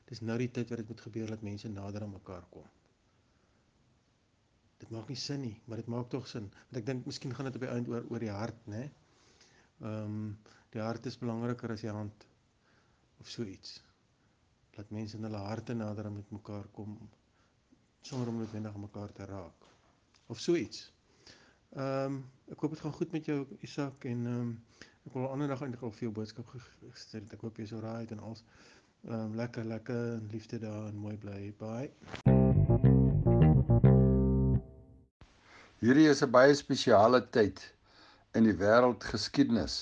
dis 0.10 0.22
nou 0.26 0.38
die 0.42 0.50
tyd 0.52 0.70
wat 0.72 0.82
dit 0.82 0.90
moet 0.90 1.02
gebeur 1.06 1.34
dat 1.36 1.46
mense 1.46 1.70
nader 1.70 2.06
aan 2.06 2.16
mekaar 2.16 2.46
kom. 2.54 2.66
Dit 4.80 4.90
maak 4.96 5.12
nie 5.12 5.20
sin 5.20 5.42
nie, 5.44 5.56
maar 5.68 5.82
dit 5.82 5.92
maak 5.92 6.10
tog 6.10 6.28
sin. 6.28 6.48
Want 6.70 6.80
ek 6.82 6.88
dink 6.88 7.06
miskien 7.10 7.36
gaan 7.36 7.50
dit 7.50 7.60
op 7.60 7.66
die 7.66 7.72
einde 7.74 7.94
oor 7.94 8.08
oor 8.10 8.24
die 8.24 8.34
hart, 8.34 8.66
né? 8.72 8.88
Ehm 9.82 10.16
um, 10.16 10.34
die 10.70 10.82
hart 10.82 11.08
is 11.10 11.18
belangriker 11.18 11.72
as 11.74 11.82
die 11.82 11.90
hand 11.90 12.26
of 13.20 13.30
so 13.30 13.44
iets. 13.44 13.80
Laat 14.78 14.92
mense 14.94 15.18
in 15.18 15.26
hulle 15.26 15.42
harte 15.42 15.74
nader 15.74 16.12
met 16.14 16.30
mekaar 16.32 16.68
kom 16.78 16.94
sonder 18.06 18.30
om 18.30 18.38
noodwendig 18.38 18.74
aan 18.74 18.86
mekaar 18.86 19.12
te 19.12 19.26
raak 19.26 19.66
of 20.28 20.40
so 20.40 20.56
iets. 20.56 20.92
Ehm 21.76 22.20
um, 22.20 22.20
ek 22.54 22.62
hoop 22.62 22.76
dit 22.76 22.84
gaan 22.86 22.96
goed 23.00 23.12
met 23.18 23.26
jou 23.26 23.40
Isak 23.66 24.06
en 24.12 24.26
ehm 24.26 24.42
um, 24.42 24.54
ek 25.10 25.14
wil 25.18 25.30
ander 25.30 25.50
dag 25.52 25.62
eintlik 25.66 25.84
al 25.86 25.94
vir 25.98 26.08
jou 26.08 26.14
boodskap 26.14 26.54
gestuur 26.54 27.24
het. 27.24 27.34
Ek 27.34 27.44
hoop 27.46 27.60
jy's 27.62 27.74
alright 27.74 28.12
en 28.16 28.24
alles. 28.30 28.44
Ehm 29.08 29.20
um, 29.20 29.36
lekker 29.36 29.64
lekker 29.66 30.20
liefde 30.32 30.60
daar 30.60 30.88
en 30.88 30.96
mooi 30.96 31.18
bly. 31.18 31.54
Bye. 31.58 31.92
Hierdie 35.80 36.10
is 36.12 36.22
'n 36.26 36.32
baie 36.32 36.56
spesiale 36.60 37.22
tyd 37.38 37.62
in 38.36 38.44
die 38.44 38.56
wêreldgeskiedenis. 38.60 39.78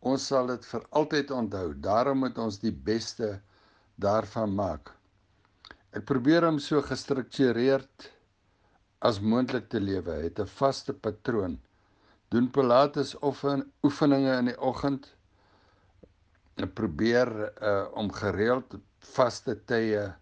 Ons 0.00 0.26
sal 0.30 0.46
dit 0.46 0.68
vir 0.70 0.86
altyd 1.00 1.30
onthou. 1.40 1.74
Daarom 1.88 2.22
moet 2.22 2.38
ons 2.38 2.60
die 2.62 2.72
beste 2.90 3.40
daarvan 4.06 4.54
maak. 4.54 4.94
Ek 5.90 6.06
probeer 6.06 6.46
om 6.46 6.62
so 6.62 6.82
gestruktureerd 6.82 8.10
as 9.10 9.18
moontlik 9.20 9.68
te 9.68 9.80
lewe. 9.80 10.22
Het 10.22 10.38
'n 10.38 10.46
vaste 10.46 10.94
patroon. 10.94 11.58
Doen 12.30 12.50
pilates 12.50 13.16
oefen 13.22 13.72
oefeninge 13.82 14.38
in 14.38 14.44
die 14.54 14.60
oggend. 14.60 15.17
Probeer 16.66 17.30
uh 17.62 17.86
om 17.94 18.12
gereeld 18.12 18.74
vaste 19.14 19.54
tye 19.64 20.14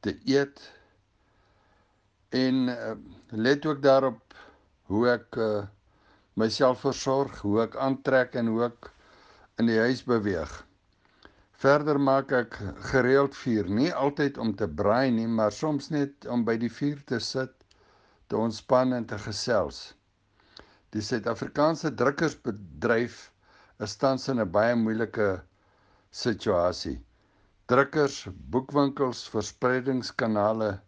te 0.00 0.14
eet 0.24 0.62
en 2.30 2.68
uh, 2.68 2.94
let 3.30 3.66
ook 3.66 3.82
daarop 3.82 4.34
hoe 4.88 5.08
ek 5.08 5.36
uh 5.36 5.66
myself 6.38 6.80
versorg, 6.86 7.40
hoe 7.42 7.62
ek 7.64 7.76
aantrek 7.76 8.36
en 8.38 8.46
hoe 8.52 8.64
ek 8.68 8.90
in 9.58 9.66
die 9.66 9.78
huis 9.78 10.04
beweeg. 10.06 10.52
Verder 11.58 11.98
maak 11.98 12.30
ek 12.32 12.54
gereeld 12.92 13.34
vuur, 13.34 13.66
nie 13.66 13.90
altyd 13.90 14.38
om 14.38 14.52
te 14.54 14.68
braai 14.70 15.10
nie, 15.10 15.26
maar 15.26 15.50
soms 15.52 15.90
net 15.90 16.28
om 16.30 16.44
by 16.46 16.54
die 16.62 16.70
vuur 16.70 17.00
te 17.10 17.18
sit, 17.18 17.50
te 18.30 18.38
ontspan 18.38 18.94
en 18.94 19.08
te 19.10 19.18
gesels. 19.18 19.80
Die 20.94 21.02
Suid-Afrikaanse 21.02 21.90
drukkersbedryf 21.98 23.18
is 23.82 23.96
tans 23.98 24.28
in 24.30 24.38
'n 24.40 24.50
baie 24.54 24.76
moeilike 24.78 25.26
situasie. 26.10 26.98
Drukkers, 27.68 28.26
boekwinkels, 28.50 29.26
verspreidingskanale 29.28 30.78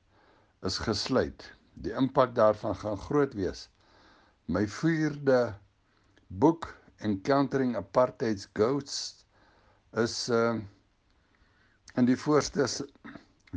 is 0.65 0.79
gesluit. 0.81 1.45
Die 1.85 1.93
impak 1.97 2.35
daarvan 2.35 2.77
gaan 2.83 2.99
groot 2.99 3.35
wees. 3.37 3.69
My 4.47 4.67
vierde 4.69 5.55
boek 6.29 6.71
Encountering 7.05 7.77
Apartheid's 7.77 8.49
Ghosts 8.55 9.25
is 9.93 10.29
uh 10.29 10.61
in 11.99 12.07
die 12.07 12.17
voorste 12.17 12.67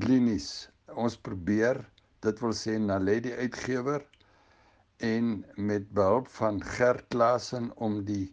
linies. 0.02 0.68
Ons 0.98 1.16
probeer, 1.18 1.80
dit 2.26 2.40
wil 2.42 2.56
sê 2.58 2.80
na 2.82 2.98
Lady 3.00 3.32
Uitgewer 3.38 4.02
en 5.06 5.44
met 5.56 5.86
behulp 5.94 6.32
van 6.38 6.58
Gert 6.76 7.06
Klasen 7.14 7.70
om 7.76 8.00
die 8.08 8.32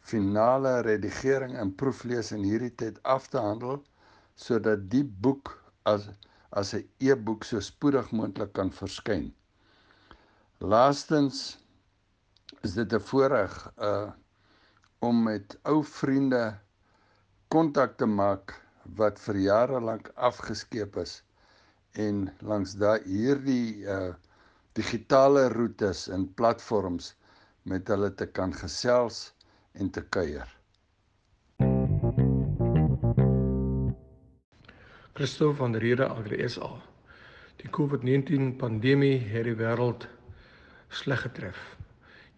finale 0.00 0.80
redigering 0.82 1.56
en 1.58 1.74
proeflees 1.82 2.32
in 2.32 2.44
hierdie 2.44 2.74
tyd 2.82 2.98
af 3.02 3.28
te 3.28 3.38
handel 3.38 3.82
sodat 4.34 4.88
die 4.90 5.04
boek 5.04 5.52
as 5.92 6.08
as 6.60 6.74
'n 6.74 6.84
e-boek 6.98 7.44
so 7.44 7.60
spoedig 7.60 8.10
moontlik 8.10 8.52
kan 8.52 8.70
verskyn. 8.74 9.26
Laastens 10.58 11.58
is 12.66 12.74
dit 12.74 12.92
'n 12.92 13.06
voorreg 13.10 13.54
uh 13.90 14.10
om 15.08 15.22
met 15.22 15.58
ou 15.64 15.84
vriende 15.84 16.58
kontak 17.48 17.96
te 17.96 18.06
maak 18.06 18.52
wat 18.96 19.18
vir 19.26 19.36
jare 19.36 19.80
lank 19.80 20.10
afgeskeep 20.30 20.96
is 21.04 21.22
en 22.06 22.18
langs 22.50 22.74
daai 22.82 23.00
hierdie 23.04 23.84
uh 23.96 24.12
digitale 24.80 25.48
roetes 25.48 26.08
en 26.08 26.28
platforms 26.34 27.14
met 27.62 27.88
hulle 27.88 28.10
te 28.14 28.26
kan 28.26 28.52
gesels 28.62 29.32
en 29.72 29.90
te 29.90 30.02
kuier. 30.02 30.56
Christo 35.12 35.52
van 35.52 35.72
der 35.72 35.80
Rede 35.80 36.08
AgriSA. 36.08 36.70
Die 37.60 37.70
COVID-19 37.70 38.56
pandemie 38.56 39.18
het 39.18 39.44
die 39.44 39.56
wêreld 39.58 40.06
sleg 40.88 41.20
getref. 41.26 41.58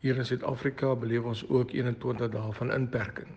Hier 0.03 0.19
in 0.19 0.27
Suid-Afrika 0.27 0.97
beleef 0.99 1.29
ons 1.31 1.45
ook 1.49 1.71
21 1.71 2.33
dae 2.33 2.53
van 2.59 2.73
inperking. 2.75 3.31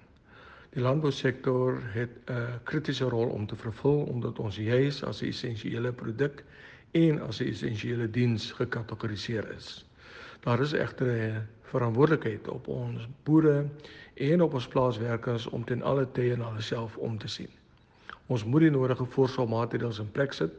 Die 0.73 0.81
landbousektor 0.81 1.77
het 1.93 2.15
'n 2.25 2.59
kritiese 2.63 3.05
rol 3.09 3.29
om 3.29 3.45
te 3.47 3.55
vervul 3.55 4.01
omdat 4.03 4.39
ons 4.39 4.57
juis 4.57 5.03
as 5.03 5.21
'n 5.21 5.27
essensiële 5.27 5.91
produk 5.93 6.43
en 6.91 7.21
as 7.21 7.39
'n 7.39 7.47
essensiële 7.47 8.09
diens 8.09 8.51
gekategoriseer 8.51 9.51
is. 9.55 9.85
Daar 10.45 10.59
is 10.61 10.71
egter 10.71 11.07
'n 11.07 11.47
verantwoordelikheid 11.61 12.47
op 12.47 12.67
ons 12.67 13.07
boere 13.23 13.65
en 14.13 14.41
op 14.41 14.53
ons 14.53 14.67
plaaswerkers 14.67 15.47
om 15.47 15.63
ten 15.65 15.81
alle 15.81 16.11
tye 16.11 16.35
na 16.37 16.51
hulself 16.51 16.97
om 16.97 17.17
te 17.17 17.27
sien. 17.27 17.49
Ons 18.25 18.43
moet 18.43 18.61
die 18.61 18.69
nodige 18.69 19.05
voorsorgmaatreëls 19.05 19.99
in 19.99 20.11
plek 20.11 20.33
sit 20.33 20.51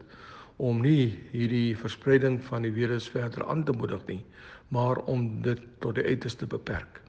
om 0.57 0.81
nie 0.81 1.19
hierdie 1.31 1.77
verspreiding 1.77 2.41
van 2.45 2.63
die 2.63 2.73
virus 2.73 3.07
verder 3.09 3.47
aan 3.47 3.65
te 3.65 3.73
moedig 3.73 4.03
nie, 4.07 4.25
maar 4.69 4.97
om 4.97 5.43
dit 5.43 5.63
tot 5.79 5.95
die 5.95 6.05
uiterste 6.05 6.47
beperk. 6.47 7.01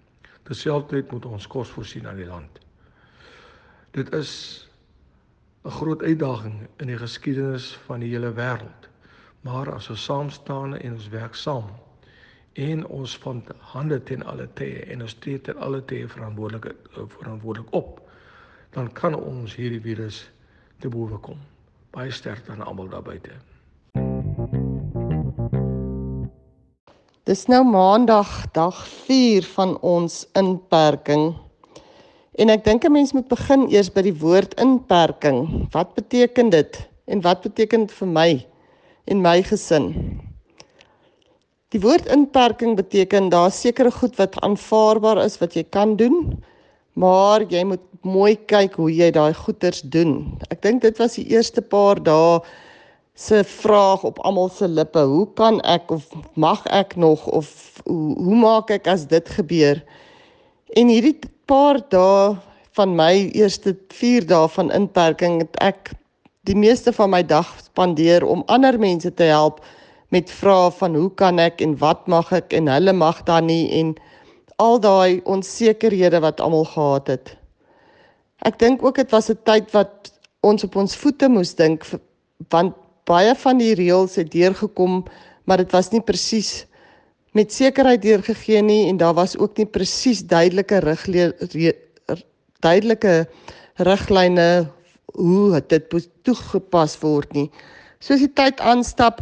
Terselfdertyd 0.44 1.12
moet 1.12 1.26
ons 1.26 1.48
kos 1.48 1.70
voorsien 1.70 2.08
aan 2.08 2.22
die 2.22 2.30
land. 2.30 2.60
Dit 3.92 4.14
is 4.14 4.70
'n 5.66 5.70
groot 5.70 6.04
uitdaging 6.04 6.68
in 6.78 6.88
die 6.88 6.98
geskiedenis 6.98 7.74
van 7.90 8.00
die 8.00 8.10
hele 8.10 8.34
wêreld. 8.34 8.90
Maar 9.42 9.74
as 9.74 9.90
ons 9.90 10.04
saam 10.04 10.30
staan 10.30 10.78
en 10.78 10.94
ons 10.94 11.10
werk 11.10 11.36
saam 11.36 11.87
en 12.58 12.88
ons 12.88 13.18
van 13.22 13.44
hande 13.60 14.00
ten 14.04 14.24
alle 14.26 14.48
tye 14.58 14.82
en 14.90 15.04
ons 15.06 15.14
tree 15.22 15.38
ten 15.42 15.58
alle 15.62 15.84
tye 15.86 16.08
verantwoordelik 16.10 16.72
verantwoordelik 16.94 17.74
op, 17.78 18.02
dan 18.74 18.90
kan 18.98 19.16
ons 19.16 19.54
hierdie 19.56 19.82
virus 19.82 20.24
te 20.82 20.90
bowe 20.90 21.20
kom. 21.22 21.38
Baie 21.94 22.12
sterkte 22.12 22.52
aan 22.52 22.66
almal 22.66 22.90
daar 22.90 23.06
buite. 23.06 23.38
Dis 27.28 27.46
nou 27.52 27.62
maandag 27.68 28.48
dag 28.56 28.78
4 29.06 29.46
van 29.54 29.76
ons 29.86 30.24
inperking. 30.40 31.36
En 32.38 32.50
ek 32.50 32.64
dink 32.64 32.86
'n 32.86 32.92
mens 32.92 33.14
moet 33.14 33.28
begin 33.28 33.68
eers 33.70 33.90
by 33.92 34.02
die 34.02 34.18
woord 34.18 34.54
inperking. 34.62 35.68
Wat 35.72 35.94
beteken 35.94 36.50
dit 36.50 36.88
en 37.06 37.22
wat 37.22 37.42
beteken 37.42 37.86
dit 37.86 37.92
vir 37.92 38.08
my 38.08 38.46
en 39.06 39.22
my 39.22 39.44
gesin? 39.44 40.27
Die 41.76 41.82
woord 41.84 42.06
inperking 42.08 42.78
beteken 42.80 43.26
daar 43.30 43.52
sekerre 43.52 43.92
goed 43.92 44.16
wat 44.16 44.38
aanvaarbaar 44.40 45.20
is 45.20 45.34
wat 45.42 45.56
jy 45.58 45.66
kan 45.76 45.98
doen, 46.00 46.38
maar 46.96 47.44
jy 47.52 47.66
moet 47.68 47.84
mooi 48.08 48.38
kyk 48.48 48.78
hoe 48.80 48.88
jy 48.88 49.10
daai 49.12 49.34
goeters 49.36 49.82
doen. 49.84 50.14
Ek 50.48 50.62
dink 50.64 50.80
dit 50.86 50.96
was 51.02 51.18
die 51.20 51.26
eerste 51.28 51.60
paar 51.60 52.00
dae 52.00 52.40
se 53.20 53.42
vraag 53.44 54.06
op 54.08 54.22
almal 54.24 54.48
se 54.48 54.70
lippe. 54.72 55.04
Hoe 55.12 55.26
kan 55.36 55.60
ek 55.68 55.92
of 55.92 56.08
mag 56.40 56.64
ek 56.72 56.96
nog 56.96 57.26
of 57.28 57.52
hoe, 57.84 58.16
hoe 58.16 58.38
maak 58.40 58.72
ek 58.72 58.88
as 58.88 59.04
dit 59.12 59.28
gebeur? 59.36 59.82
En 60.80 60.88
hierdie 60.88 61.18
paar 61.52 61.82
dae 61.92 62.38
van 62.80 62.96
my 62.96 63.28
eerste 63.36 63.76
4 63.92 64.30
dae 64.30 64.48
van 64.56 64.72
inperking 64.72 65.42
het 65.44 65.60
ek 65.60 65.92
die 66.48 66.56
meeste 66.56 66.96
van 66.96 67.12
my 67.12 67.26
dag 67.28 67.52
spandeer 67.60 68.24
om 68.24 68.48
ander 68.48 68.80
mense 68.80 69.12
te 69.12 69.28
help 69.28 69.60
met 70.16 70.32
vrae 70.32 70.72
van 70.72 70.96
hoe 70.96 71.10
kan 71.20 71.40
ek 71.40 71.62
en 71.62 71.76
wat 71.82 72.08
mag 72.08 72.32
ek 72.32 72.54
en 72.54 72.70
hulle 72.72 72.94
mag 72.94 73.24
dan 73.28 73.50
nie 73.50 73.66
en 73.80 73.96
al 74.58 74.80
daai 74.82 75.22
onsekerhede 75.26 76.22
wat 76.24 76.42
almal 76.42 76.66
gehad 76.66 77.08
het. 77.08 77.34
Ek 78.48 78.60
dink 78.60 78.84
ook 78.86 78.96
dit 78.96 79.12
was 79.12 79.30
'n 79.30 79.40
tyd 79.44 79.72
wat 79.74 80.12
ons 80.42 80.64
op 80.64 80.76
ons 80.76 80.96
voete 80.96 81.30
moes 81.30 81.54
dink 81.56 81.86
want 82.50 82.74
baie 83.06 83.36
van 83.36 83.58
die 83.58 83.74
reëls 83.76 84.16
het 84.16 84.32
deurgekom, 84.32 85.06
maar 85.46 85.58
dit 85.58 85.72
was 85.72 85.92
nie 85.92 86.02
presies 86.02 86.66
met 87.34 87.54
sekerheid 87.54 88.02
deurgegee 88.02 88.62
nie 88.62 88.88
en 88.90 88.98
daar 88.98 89.14
was 89.14 89.38
ook 89.38 89.58
nie 89.58 89.66
presies 89.66 90.24
duidelike 90.26 90.80
riglyne 90.80 91.34
duidelike 92.60 93.28
riglyne 93.76 94.68
hoe 95.14 95.62
dit 95.68 95.94
toegepas 96.24 96.98
word 97.02 97.34
nie. 97.34 97.50
Soos 98.00 98.22
die 98.22 98.34
tyd 98.34 98.60
aanstap, 98.62 99.22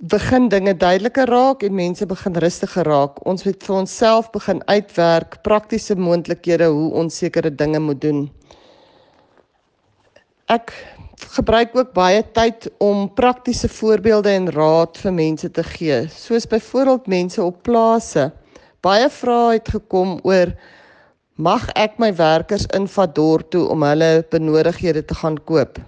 begin 0.00 0.48
dinge 0.48 0.74
duideliker 0.76 1.28
raak 1.28 1.62
en 1.62 1.74
mense 1.74 2.06
begin 2.06 2.36
rustiger 2.44 2.84
raak. 2.84 3.20
Ons 3.26 3.44
moet 3.44 3.62
vir 3.64 3.76
onsself 3.76 4.30
begin 4.32 4.60
uitwerk 4.68 5.40
praktiese 5.46 5.96
moontlikhede 5.96 6.68
hoe 6.68 6.90
ons 7.02 7.16
sekere 7.22 7.50
dinge 7.50 7.80
moet 7.80 8.00
doen. 8.00 8.26
Ek 10.50 10.72
gebruik 11.36 11.76
ook 11.76 11.92
baie 11.94 12.22
tyd 12.34 12.68
om 12.82 13.08
praktiese 13.14 13.68
voorbeelde 13.68 14.32
en 14.34 14.50
raad 14.52 14.98
vir 14.98 15.12
mense 15.12 15.50
te 15.50 15.62
gee, 15.62 16.02
soos 16.08 16.48
byvoorbeeld 16.48 17.06
mense 17.06 17.42
op 17.42 17.62
plase. 17.62 18.30
Baie 18.84 19.08
vrae 19.12 19.58
het 19.58 19.68
gekom 19.68 20.18
oor 20.24 20.52
mag 21.36 21.68
ek 21.76 21.98
my 22.00 22.10
werkers 22.16 22.66
invat 22.76 23.14
dorp 23.16 23.50
toe 23.52 23.66
om 23.72 23.84
hulle 23.84 24.24
benodighede 24.32 25.04
te 25.04 25.14
gaan 25.14 25.38
koop. 25.48 25.78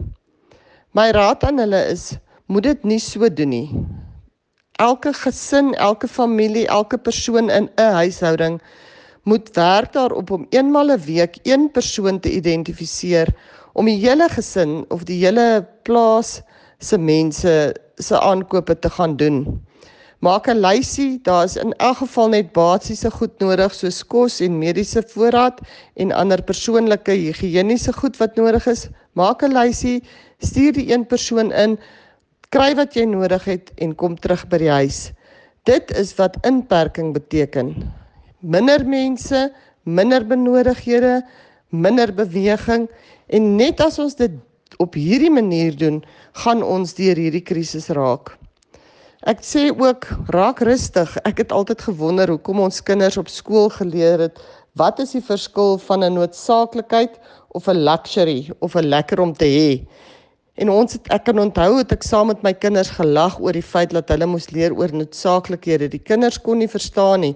My 0.92 1.10
raad 1.12 1.44
aan 1.44 1.60
hulle 1.60 1.80
is 1.92 2.12
moet 2.52 2.68
dit 2.68 2.82
nie 2.84 3.00
so 3.00 3.28
doen 3.32 3.48
nie. 3.48 3.68
Elke 4.82 5.12
gesin, 5.16 5.72
elke 5.80 6.08
familie, 6.08 6.66
elke 6.68 6.98
persoon 6.98 7.48
in 7.50 7.70
'n 7.80 7.92
huishouding 8.00 8.60
moet 9.24 9.50
werk 9.56 9.92
daarop 9.92 10.30
om 10.30 10.46
eenmal 10.50 10.86
'n 10.86 10.90
een 10.90 11.04
week 11.06 11.38
een 11.42 11.70
persoon 11.70 12.20
te 12.20 12.30
identifiseer 12.30 13.28
om 13.72 13.84
die 13.86 14.00
hele 14.06 14.28
gesin 14.28 14.84
of 14.88 15.04
die 15.04 15.24
hele 15.24 15.66
plaas 15.82 16.42
se 16.78 16.98
mense 16.98 17.74
se 17.96 18.20
aankope 18.20 18.78
te 18.78 18.90
gaan 18.90 19.16
doen. 19.16 19.62
Maak 20.18 20.46
'n 20.46 20.60
lysie, 20.60 21.20
daar 21.22 21.44
is 21.44 21.56
in 21.56 21.72
elk 21.72 21.96
geval 21.96 22.28
net 22.28 22.52
basiese 22.52 23.10
goed 23.10 23.38
nodig 23.38 23.74
soos 23.74 24.06
kos 24.06 24.40
en 24.40 24.58
mediese 24.58 25.02
voorraad 25.06 25.60
en 25.94 26.12
ander 26.12 26.42
persoonlike 26.42 27.12
higiëniese 27.12 27.92
goed 27.92 28.16
wat 28.16 28.36
nodig 28.36 28.66
is. 28.66 28.88
Maak 29.12 29.42
'n 29.42 29.52
lysie, 29.52 30.02
stuur 30.38 30.72
die 30.72 30.92
een 30.92 31.06
persoon 31.06 31.52
in 31.52 31.78
kry 32.52 32.74
wat 32.76 32.96
jy 32.96 33.06
nodig 33.08 33.44
het 33.48 33.70
en 33.80 33.94
kom 33.96 34.18
terug 34.20 34.44
by 34.50 34.58
die 34.60 34.72
huis. 34.72 35.00
Dit 35.64 35.92
is 35.96 36.10
wat 36.18 36.36
inperking 36.44 37.14
beteken. 37.16 37.72
Minder 38.44 38.84
mense, 38.84 39.46
minder 39.88 40.26
benodighede, 40.26 41.22
minder 41.72 42.12
beweging 42.12 42.88
en 43.32 43.54
net 43.56 43.80
as 43.80 43.96
ons 44.02 44.18
dit 44.18 44.34
op 44.82 44.96
hierdie 44.98 45.32
manier 45.32 45.72
doen, 45.78 46.02
gaan 46.44 46.62
ons 46.64 46.92
deur 46.98 47.16
hierdie 47.16 47.44
krisis 47.44 47.88
raak. 47.96 48.34
Ek 49.30 49.40
sê 49.46 49.68
ook 49.70 50.08
raak 50.34 50.60
rustig. 50.66 51.08
Ek 51.24 51.38
het 51.44 51.52
altyd 51.54 51.84
gewonder 51.86 52.34
hoekom 52.34 52.60
ons 52.64 52.82
kinders 52.82 53.16
op 53.20 53.30
skool 53.30 53.70
geleer 53.72 54.26
het 54.28 54.40
wat 54.80 55.00
is 55.04 55.12
die 55.12 55.24
verskil 55.24 55.78
van 55.86 56.04
'n 56.04 56.14
noodsaaklikheid 56.16 57.20
of 57.56 57.68
'n 57.68 57.84
luxury 57.84 58.50
of 58.60 58.74
'n 58.76 58.88
lekker 58.88 59.20
om 59.20 59.32
te 59.32 59.44
hê. 59.44 59.86
En 60.60 60.68
ons 60.68 60.92
het 60.92 61.06
ek 61.14 61.24
kan 61.30 61.38
onthou 61.40 61.78
het 61.78 61.92
ek 61.94 62.04
saam 62.04 62.28
met 62.28 62.42
my 62.44 62.52
kinders 62.52 62.90
gelag 62.92 63.38
oor 63.40 63.56
die 63.56 63.64
feit 63.64 63.94
dat 63.96 64.10
hulle 64.12 64.28
moes 64.28 64.50
leer 64.52 64.74
oor 64.76 64.92
noodsaaklikhede. 64.92 65.88
Die 65.88 66.02
kinders 66.02 66.36
kon 66.36 66.60
nie 66.60 66.68
verstaan 66.68 67.24
nie. 67.24 67.32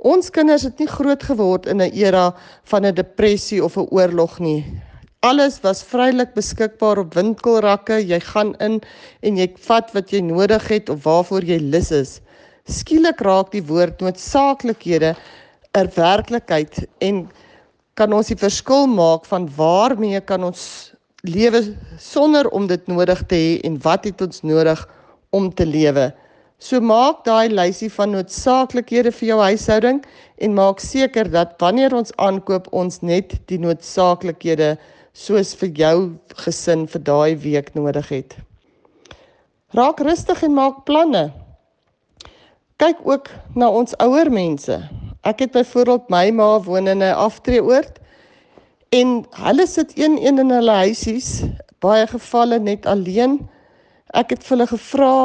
Ons 0.00 0.30
kinders 0.32 0.64
het 0.64 0.80
nie 0.80 0.88
groot 0.88 1.22
geword 1.28 1.66
in 1.66 1.82
'n 1.82 1.92
era 1.92 2.32
van 2.64 2.86
'n 2.86 2.94
depressie 2.94 3.62
of 3.64 3.76
'n 3.76 3.88
oorlog 3.90 4.38
nie. 4.40 4.64
Alles 5.20 5.60
was 5.60 5.82
vrylik 5.82 6.34
beskikbaar 6.34 6.98
op 6.98 7.14
winkelrakke. 7.14 8.00
Jy 8.00 8.20
gaan 8.20 8.54
in 8.60 8.80
en 9.22 9.36
jy 9.36 9.48
vat 9.68 9.92
wat 9.92 10.10
jy 10.10 10.20
nodig 10.20 10.68
het 10.68 10.88
of 10.88 11.04
waarvoor 11.04 11.44
jy 11.44 11.58
lus 11.58 11.90
is. 11.90 12.20
Skielik 12.64 13.20
raak 13.20 13.50
die 13.52 13.62
woord 13.62 14.00
noodsaaklikhede 14.00 15.14
'n 15.74 15.90
werklikheid 15.94 16.86
en 17.00 17.28
kan 17.94 18.12
ons 18.12 18.28
die 18.28 18.36
verskil 18.36 18.86
maak 18.86 19.24
van 19.24 19.48
waarmee 19.56 20.20
kan 20.20 20.44
ons 20.44 20.95
lewe 21.28 21.62
sonder 21.98 22.48
om 22.48 22.66
dit 22.66 22.86
nodig 22.86 23.22
te 23.30 23.34
hê 23.34 23.52
en 23.66 23.78
wat 23.82 24.04
het 24.04 24.22
ons 24.22 24.42
nodig 24.42 24.82
om 25.30 25.50
te 25.54 25.66
lewe. 25.66 26.10
So 26.58 26.80
maak 26.80 27.24
daai 27.26 27.52
lysie 27.52 27.90
van 27.92 28.14
noodsaaklikhede 28.16 29.12
vir 29.12 29.28
jou 29.28 29.40
huishouding 29.42 30.02
en 30.40 30.54
maak 30.56 30.80
seker 30.80 31.28
dat 31.28 31.56
wanneer 31.60 31.92
ons 31.94 32.14
aankoop 32.16 32.70
ons 32.72 33.02
net 33.02 33.36
die 33.50 33.58
noodsaaklikhede 33.60 34.76
soos 35.12 35.52
vir 35.60 35.72
jou 35.76 35.96
gesin 36.44 36.86
vir 36.88 37.02
daai 37.04 37.36
week 37.44 37.74
nodig 37.76 38.08
het. 38.08 38.36
Raak 39.76 40.00
rustig 40.00 40.42
en 40.46 40.56
maak 40.56 40.84
planne. 40.88 41.28
Kyk 42.80 43.04
ook 43.04 43.28
na 43.56 43.68
ons 43.72 43.96
ouer 44.04 44.30
mense. 44.32 44.76
Ek 45.24 45.40
het 45.44 45.52
byvoorbeeld 45.52 46.08
my 46.12 46.30
ma 46.30 46.50
woon 46.64 46.88
in 46.88 47.02
'n 47.02 47.16
aftreeoord 47.16 48.00
En 48.96 49.24
hulle 49.42 49.66
sit 49.66 49.92
een 49.98 50.16
een 50.24 50.38
in 50.38 50.50
hulle 50.50 50.70
huisies, 50.70 51.42
baie 51.84 52.06
gevalle 52.08 52.58
net 52.62 52.86
alleen. 52.88 53.40
Ek 54.16 54.30
het 54.32 54.44
vir 54.46 54.54
hulle 54.54 54.68
gevra, 54.70 55.16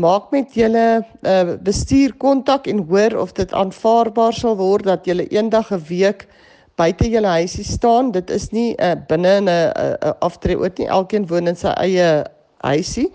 maak 0.00 0.30
met 0.32 0.54
julle 0.56 0.84
uh, 1.02 1.56
bestuur 1.66 2.14
kontak 2.22 2.68
en 2.70 2.84
hoor 2.88 3.18
of 3.20 3.34
dit 3.36 3.52
aanvaarbaar 3.52 4.36
sal 4.36 4.56
word 4.56 4.86
dat 4.88 5.04
julle 5.10 5.26
eendag 5.28 5.68
'n 5.70 5.74
een 5.74 5.84
week 5.88 6.28
buite 6.80 7.10
julle 7.10 7.26
huisie 7.26 7.64
staan. 7.64 8.12
Dit 8.12 8.30
is 8.30 8.50
nie 8.56 8.72
uh, 8.78 8.94
binne 9.08 9.34
'n 9.40 9.48
'n 9.48 10.14
aftreeoort 10.20 10.78
nie. 10.78 10.88
Elkeen 10.88 11.26
woon 11.26 11.48
in 11.48 11.56
sy 11.56 11.74
eie 11.76 12.24
huisie. 12.64 13.12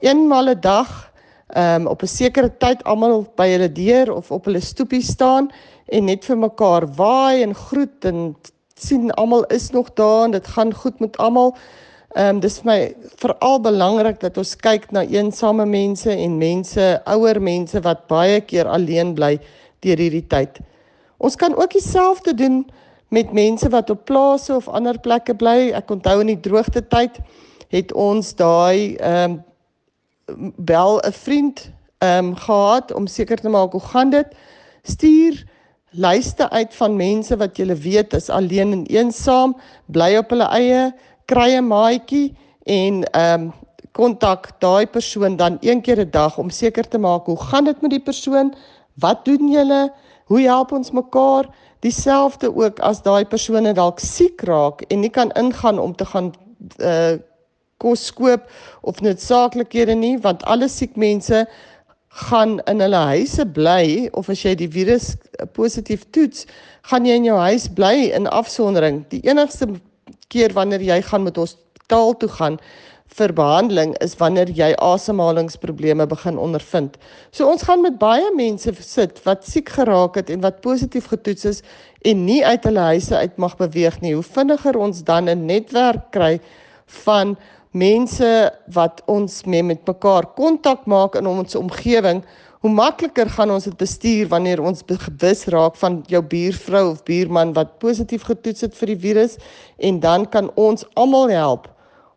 Eenmal 0.00 0.50
'n 0.50 0.60
dag 0.60 1.12
um, 1.56 1.86
op 1.86 2.02
'n 2.02 2.06
sekere 2.06 2.50
tyd 2.58 2.82
almal 2.84 3.26
by 3.36 3.48
hulle 3.48 3.72
deur 3.72 4.12
of 4.12 4.30
op 4.30 4.44
hulle 4.44 4.60
stoepie 4.60 5.02
staan 5.02 5.50
en 5.86 6.04
net 6.04 6.24
vir 6.24 6.36
mekaar 6.36 6.86
waai 6.96 7.42
en 7.42 7.54
groet 7.54 8.04
en 8.04 8.34
sien 8.76 9.10
almal 9.12 9.44
is 9.44 9.70
nog 9.70 9.92
daar 9.92 10.24
en 10.24 10.30
dit 10.30 10.46
gaan 10.46 10.74
goed 10.74 10.98
met 11.00 11.16
almal. 11.16 11.56
Ehm 12.16 12.36
um, 12.36 12.40
dis 12.40 12.58
vir 12.60 12.66
my 12.70 12.80
veral 13.20 13.60
belangrik 13.60 14.20
dat 14.20 14.36
ons 14.38 14.56
kyk 14.56 14.90
na 14.90 15.02
eensame 15.04 15.66
mense 15.66 16.10
en 16.10 16.38
mense, 16.38 17.00
ouer 17.04 17.40
mense 17.42 17.80
wat 17.80 18.06
baie 18.08 18.40
keer 18.40 18.68
alleen 18.68 19.14
bly 19.14 19.36
deur 19.80 20.00
hierdie 20.00 20.26
tyd. 20.26 20.60
Ons 21.18 21.36
kan 21.36 21.56
ook 21.56 21.72
dieselfde 21.72 22.34
doen 22.34 22.64
met 23.08 23.32
mense 23.32 23.68
wat 23.68 23.90
op 23.90 24.04
plase 24.04 24.54
of 24.54 24.68
ander 24.68 24.98
plekke 25.00 25.34
bly. 25.34 25.72
Ek 25.72 25.90
onthou 25.90 26.20
in 26.20 26.32
die 26.32 26.40
droogte 26.40 26.82
tyd 26.88 27.20
het 27.68 27.92
ons 27.92 28.34
daai 28.34 28.96
ehm 28.96 29.36
um, 29.36 30.52
bel 30.56 31.00
'n 31.00 31.12
vriend 31.12 31.70
ehm 31.98 32.24
um, 32.24 32.34
gehad 32.36 32.92
om 32.92 33.06
seker 33.06 33.40
te 33.40 33.48
maak 33.48 33.72
hoe 33.72 33.80
gaan 33.92 34.10
dit. 34.10 34.26
Stuur 34.82 35.44
Luister 35.96 36.48
uit 36.50 36.74
van 36.74 36.96
mense 36.96 37.36
wat 37.40 37.56
jy 37.56 37.72
weet 37.80 38.14
is 38.14 38.28
alleen 38.28 38.72
en 38.72 38.86
eensaam, 38.92 39.54
bly 39.86 40.16
op 40.20 40.30
hulle 40.34 40.48
eie, 40.52 40.82
kry 41.24 41.56
'n 41.56 41.68
maatjie 41.68 42.34
en 42.64 43.04
ehm 43.04 43.46
um, 43.46 43.52
kontak 43.96 44.50
daai 44.60 44.86
persoon 44.86 45.36
dan 45.36 45.56
een 45.60 45.80
keer 45.80 46.00
'n 46.04 46.10
dag 46.10 46.38
om 46.38 46.50
seker 46.50 46.88
te 46.88 46.98
maak 46.98 47.26
hoe 47.26 47.40
gaan 47.40 47.64
dit 47.64 47.80
met 47.80 47.90
die 47.90 48.02
persoon? 48.08 48.54
Wat 48.94 49.24
doen 49.24 49.50
julle? 49.50 49.92
Hoe 50.24 50.40
help 50.40 50.72
ons 50.72 50.90
mekaar? 50.90 51.48
Dieselfde 51.80 52.56
ook 52.56 52.80
as 52.80 53.02
daai 53.02 53.24
persone 53.24 53.72
dalk 53.72 53.98
siek 54.00 54.40
raak 54.40 54.80
en 54.90 55.00
nie 55.00 55.10
kan 55.10 55.30
ingaan 55.30 55.78
om 55.78 55.96
te 55.96 56.04
gaan 56.04 56.32
uh 56.80 57.16
kos 57.76 58.12
koop 58.12 58.50
of 58.80 59.00
noodsaaklikhede 59.00 59.94
nie 59.94 60.18
want 60.18 60.44
alle 60.44 60.68
siek 60.68 60.96
mense 60.96 61.46
gaan 62.16 62.58
in 62.64 62.80
hulle 62.80 63.02
huise 63.12 63.44
bly 63.58 64.08
of 64.16 64.30
as 64.32 64.42
jy 64.44 64.54
die 64.56 64.70
virus 64.72 65.12
positief 65.56 66.06
toets, 66.16 66.46
gaan 66.88 67.04
jy 67.04 67.18
in 67.20 67.28
jou 67.28 67.36
huis 67.36 67.68
bly 67.76 68.08
in 68.16 68.28
afsondering. 68.32 69.02
Die 69.12 69.20
enigste 69.28 69.68
keer 70.32 70.54
wanneer 70.56 70.80
jy 70.80 71.00
gaan 71.04 71.26
met 71.26 71.36
hospitaal 71.36 72.16
toe 72.20 72.30
gaan 72.38 72.60
vir 73.16 73.32
behandeling 73.36 73.94
is 74.04 74.16
wanneer 74.20 74.50
jy 74.52 74.72
asemhalingsprobleme 74.82 76.06
begin 76.10 76.40
ondervind. 76.40 76.96
So 77.32 77.48
ons 77.48 77.64
gaan 77.68 77.84
met 77.84 77.98
baie 78.00 78.28
mense 78.36 78.72
sit 78.80 79.20
wat 79.24 79.46
siek 79.46 79.70
geraak 79.76 80.18
het 80.20 80.32
en 80.32 80.42
wat 80.44 80.62
positief 80.64 81.08
getoets 81.12 81.48
is 81.52 81.62
en 82.04 82.24
nie 82.26 82.42
uit 82.44 82.64
hulle 82.68 82.88
huise 82.92 83.16
uit 83.16 83.36
mag 83.40 83.56
beweeg 83.60 84.00
nie. 84.02 84.14
Hoe 84.16 84.26
vinniger 84.26 84.76
ons 84.76 85.04
dan 85.04 85.28
'n 85.28 85.46
netwerk 85.46 86.10
kry 86.12 86.40
van 87.04 87.36
mense 87.76 88.28
wat 88.72 89.02
ons 89.10 89.42
mee 89.44 89.62
met 89.62 89.84
mekaar 89.88 90.26
kontak 90.38 90.86
maak 90.86 91.16
in 91.18 91.28
ons 91.28 91.58
omgewing, 91.58 92.22
hoe 92.64 92.72
makliker 92.72 93.28
gaan 93.30 93.52
ons 93.54 93.68
dit 93.68 93.76
bestuur 93.78 94.30
wanneer 94.32 94.62
ons 94.64 94.84
bewus 94.88 95.44
raak 95.52 95.76
van 95.78 96.00
jou 96.10 96.22
buurvrou 96.24 96.84
of 96.94 97.02
buurman 97.06 97.52
wat 97.54 97.76
positief 97.82 98.24
getoets 98.26 98.64
het 98.66 98.74
vir 98.78 98.94
die 98.94 99.00
virus 99.04 99.36
en 99.78 100.00
dan 100.00 100.24
kan 100.32 100.48
ons 100.56 100.86
almal 100.96 101.30
help. 101.30 101.68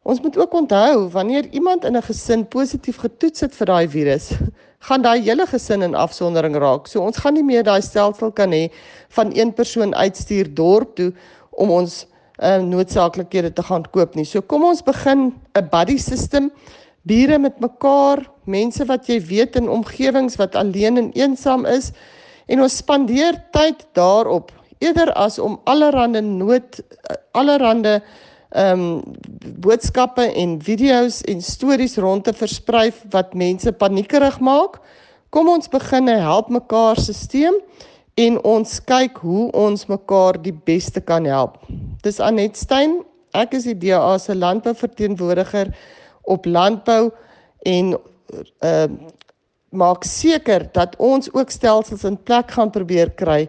Ons 0.09 0.21
moet 0.23 0.37
ook 0.39 0.53
onthou 0.53 1.09
wanneer 1.13 1.49
iemand 1.51 1.85
in 1.85 1.97
'n 1.97 2.01
gesin 2.01 2.47
positief 2.47 2.97
getoets 2.97 3.39
het 3.41 3.53
vir 3.55 3.67
daai 3.67 3.87
virus, 3.87 4.31
gaan 4.87 5.01
daai 5.01 5.21
hele 5.21 5.45
gesin 5.45 5.81
in 5.81 5.95
afsondering 5.95 6.55
raak. 6.55 6.87
So 6.87 7.01
ons 7.01 7.17
gaan 7.17 7.33
nie 7.33 7.43
meer 7.43 7.63
daai 7.63 7.81
stelsel 7.81 8.31
kan 8.31 8.51
hê 8.51 8.71
van 9.09 9.31
een 9.35 9.53
persoon 9.53 9.95
uitstuur 9.95 10.53
dorp 10.53 10.95
toe 10.95 11.13
om 11.51 11.69
ons 11.69 12.07
uh, 12.41 12.59
noodsaaklikhede 12.63 13.53
te 13.53 13.63
gaan 13.63 13.85
koop 13.91 14.15
nie. 14.15 14.25
So 14.25 14.41
kom 14.41 14.63
ons 14.63 14.81
begin 14.81 15.33
'n 15.55 15.69
buddy 15.71 15.97
system, 15.97 16.51
bure 17.03 17.39
met 17.39 17.59
mekaar, 17.59 18.25
mense 18.45 18.85
wat 18.85 19.07
jy 19.09 19.19
weet 19.21 19.55
in 19.55 19.69
omgewings 19.69 20.37
wat 20.37 20.55
alleen 20.55 20.97
en 20.97 21.11
eensaam 21.13 21.65
is 21.65 21.91
en 22.47 22.61
ons 22.61 22.77
spandeer 22.77 23.37
tyd 23.53 23.85
daarop 23.93 24.51
eerder 24.79 25.11
as 25.13 25.39
om 25.39 25.59
allerhande 25.69 26.21
nood 26.21 26.81
allerhande 27.37 28.01
ehm 28.49 28.79
um, 28.81 29.03
boodskappe 29.61 30.23
en 30.33 30.55
video's 30.65 31.21
en 31.29 31.41
stories 31.41 31.97
rond 32.01 32.23
te 32.23 32.33
versprei 32.33 32.89
wat 33.13 33.35
mense 33.37 33.71
paniekerig 33.71 34.39
maak. 34.39 34.79
Kom 35.29 35.49
ons 35.49 35.69
begin 35.69 36.07
help 36.07 36.49
mekaar 36.49 36.97
stelsel 36.97 37.59
en 38.19 38.39
ons 38.47 38.79
kyk 38.89 39.21
hoe 39.23 39.45
ons 39.55 39.85
mekaar 39.87 40.39
die 40.43 40.55
beste 40.67 41.01
kan 41.01 41.27
help. 41.29 41.59
Dis 42.03 42.19
Anet 42.19 42.57
Stein. 42.59 42.99
Ek 43.37 43.53
is 43.53 43.67
die 43.69 43.77
DA 43.77 44.17
se 44.17 44.35
landbouverteenwoordiger 44.35 45.71
op 46.33 46.49
landbou 46.49 47.09
en 47.69 47.95
ehm 47.95 48.99
uh, 48.99 49.15
maak 49.69 50.01
seker 50.03 50.63
dat 50.73 50.95
ons 50.97 51.29
ook 51.33 51.51
stelsels 51.53 52.03
in 52.03 52.15
plek 52.25 52.51
gaan 52.57 52.71
probeer 52.73 53.11
kry 53.21 53.43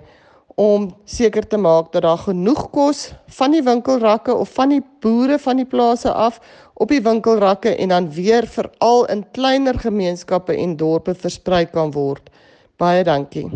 om 0.61 0.91
seker 1.09 1.47
te 1.49 1.57
maak 1.57 1.89
dat 1.95 2.05
daar 2.05 2.21
genoeg 2.21 2.67
kos 2.75 3.07
van 3.39 3.57
die 3.57 3.63
winkelrakke 3.65 4.35
of 4.35 4.53
van 4.59 4.75
die 4.75 4.83
boere 5.01 5.39
van 5.41 5.63
die 5.63 5.69
plase 5.69 6.13
af 6.13 6.37
op 6.75 6.93
die 6.93 7.01
winkelrakke 7.01 7.73
en 7.77 7.97
dan 7.97 8.13
weer 8.13 8.45
veral 8.47 9.07
in 9.09 9.25
kleiner 9.33 9.81
gemeenskappe 9.81 10.57
en 10.57 10.77
dorpe 10.77 11.15
versprei 11.15 11.65
kan 11.73 11.97
word. 11.97 12.29
Baie 12.77 13.05
dankie. 13.05 13.49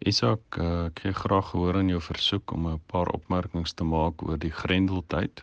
Isak, 0.00 0.56
uh, 0.56 0.86
ek 0.88 0.94
kry 0.96 1.10
graag 1.12 1.50
gehoor 1.50 1.76
in 1.82 1.90
jou 1.92 1.98
versoek 2.00 2.52
om 2.56 2.66
'n 2.70 2.80
paar 2.88 3.08
opmerkings 3.12 3.74
te 3.76 3.84
maak 3.84 4.22
oor 4.24 4.38
die 4.40 4.52
Grendeltyd. 4.60 5.42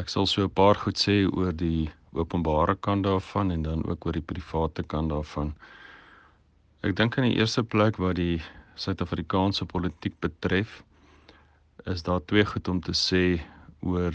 Ek 0.00 0.08
sal 0.12 0.26
so 0.26 0.44
'n 0.44 0.52
paar 0.52 0.76
goed 0.76 0.98
sê 1.00 1.24
oor 1.24 1.52
die 1.52 1.88
openbare 2.12 2.76
kant 2.76 3.04
daarvan 3.04 3.50
en 3.50 3.62
dan 3.62 3.86
ook 3.88 4.04
oor 4.04 4.12
die 4.12 4.28
private 4.32 4.82
kant 4.82 5.08
daarvan. 5.08 5.54
Ek 6.82 6.94
dink 6.96 7.16
in 7.16 7.24
die 7.24 7.38
eerste 7.40 7.64
plek 7.64 7.96
wat 7.96 8.16
die 8.16 8.42
Suid-Afrikaanse 8.76 9.64
politiek 9.64 10.20
betref, 10.20 10.82
is 11.86 12.02
daar 12.02 12.20
twee 12.20 12.44
goed 12.44 12.68
om 12.68 12.80
te 12.80 12.92
sê 12.92 13.40
oor 13.80 14.12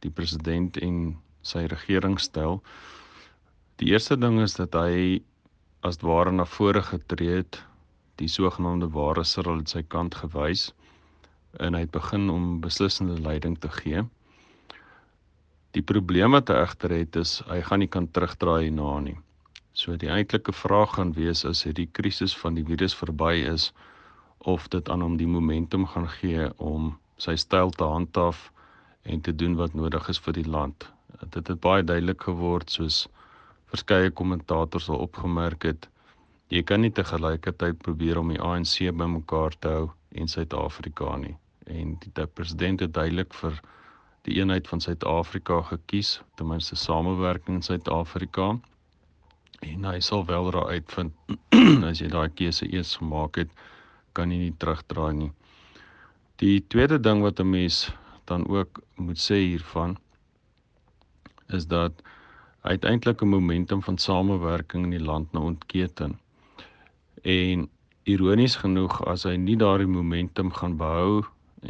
die 0.00 0.10
president 0.10 0.76
en 0.76 1.16
sy 1.42 1.66
regeringstyl. 1.66 2.62
Die 3.76 3.92
eerste 3.92 4.16
ding 4.16 4.40
is 4.40 4.54
dat 4.54 4.74
hy 4.74 5.22
as 5.82 6.02
ware 6.02 6.32
na 6.32 6.44
vore 6.44 6.82
getree 6.82 7.36
het, 7.40 7.64
die 8.20 8.28
sogenaamde 8.28 8.88
ware 8.94 9.24
Cyril 9.24 9.60
aan 9.60 9.70
sy 9.70 9.82
kant 9.94 10.14
gewys 10.22 10.68
en 11.62 11.74
hy 11.74 11.84
het 11.84 11.94
begin 11.94 12.30
om 12.30 12.60
beslissende 12.62 13.16
leiding 13.22 13.56
te 13.62 13.70
gee. 13.78 14.02
Die 15.74 15.82
probleem 15.82 16.34
wat 16.34 16.50
hy 16.50 16.58
egter 16.62 16.94
het 16.94 17.16
is 17.18 17.40
hy 17.50 17.60
gaan 17.66 17.82
nie 17.82 17.90
kan 17.90 18.10
terugdraai 18.10 18.66
hierna 18.66 18.98
nie. 19.06 19.16
So 19.74 19.96
die 19.98 20.10
eintlike 20.10 20.54
vraag 20.54 20.94
gaan 20.96 21.14
wees 21.18 21.44
as 21.48 21.64
hierdie 21.66 21.88
krisis 21.98 22.34
van 22.42 22.54
die 22.58 22.66
virus 22.66 22.94
verby 22.94 23.32
is 23.54 23.72
of 24.38 24.68
dit 24.70 24.88
aan 24.90 25.02
hom 25.02 25.16
die 25.18 25.30
momentum 25.30 25.86
gaan 25.90 26.06
gee 26.20 26.50
om 26.62 26.92
sy 27.18 27.34
styl 27.40 27.72
te 27.74 27.86
handhaaf 27.86 28.50
en 29.02 29.20
te 29.20 29.34
doen 29.34 29.56
wat 29.58 29.74
nodig 29.74 30.08
is 30.08 30.20
vir 30.26 30.38
die 30.38 30.46
land. 30.46 30.86
Dit 31.34 31.48
het 31.48 31.60
baie 31.60 31.82
duidelik 31.82 32.22
geword 32.22 32.70
soos 32.70 33.04
verskeie 33.72 34.10
kommentators 34.10 34.88
al 34.88 35.02
opgemerk 35.08 35.66
het. 35.66 35.88
Jy 36.52 36.62
kan 36.62 36.80
nie 36.84 36.92
te 36.92 37.04
gelykertyd 37.04 37.78
probeer 37.80 38.18
om 38.20 38.28
die 38.28 38.40
ANC 38.40 38.90
bymekaar 38.92 39.56
te 39.60 39.68
hou 39.68 39.86
en 40.12 40.28
Suid-Afrika 40.28 41.16
nie. 41.16 41.36
En 41.66 41.96
die 42.02 42.26
president 42.26 42.80
het 42.84 42.92
duidelik 42.92 43.32
vir 43.34 43.56
die 44.28 44.36
eenheid 44.40 44.68
van 44.68 44.80
Suid-Afrika 44.80 45.62
gekies, 45.70 46.20
ten 46.36 46.48
minste 46.48 46.76
samewerking 46.76 47.56
in 47.60 47.62
Suid-Afrika. 47.62 48.54
En 49.64 49.84
hy 49.88 50.00
sal 50.04 50.24
wel 50.28 50.50
raai 50.52 50.80
uitvind 50.80 51.12
as 51.88 52.02
jy 52.02 52.10
daai 52.12 52.28
keuse 52.36 52.68
eers 52.68 52.96
gemaak 53.00 53.40
het, 53.40 53.50
kan 54.12 54.32
jy 54.32 54.38
nie 54.46 54.56
terugdraai 54.60 55.14
nie. 55.16 55.30
Die 56.42 56.58
tweede 56.68 56.98
ding 57.00 57.22
wat 57.24 57.40
'n 57.40 57.50
mens 57.50 57.88
dan 58.28 58.46
ook 58.48 58.82
moet 58.96 59.20
sê 59.20 59.40
hiervan 59.40 59.96
is 61.48 61.66
dat 61.66 61.92
uiteindelik 62.60 63.22
'n 63.22 63.28
momentum 63.28 63.82
van 63.82 63.98
samewerking 63.98 64.84
in 64.84 64.90
die 64.90 65.06
land 65.10 65.32
nou 65.32 65.44
ontketen. 65.44 66.18
En 67.24 67.68
ironies 68.04 68.56
genoeg 68.60 68.98
as 69.08 69.22
hy 69.24 69.36
nie 69.40 69.56
daardie 69.56 69.88
momentum 69.88 70.50
gaan 70.52 70.74
behou 70.76 71.22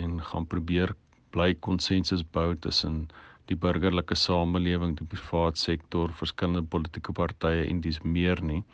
en 0.05 0.17
gaan 0.31 0.47
probeer 0.51 0.91
bly 1.31 1.53
konsensus 1.67 2.25
bou 2.37 2.57
tussen 2.67 3.05
die 3.47 3.57
burgerlike 3.65 4.17
samelewing, 4.19 4.97
die 4.99 5.07
private 5.07 5.61
sektor, 5.61 6.11
verskillende 6.19 6.65
politieke 6.75 7.15
partye 7.15 7.69
en 7.69 7.85
dis 7.87 8.01
meer 8.03 8.43
nie, 8.43 8.65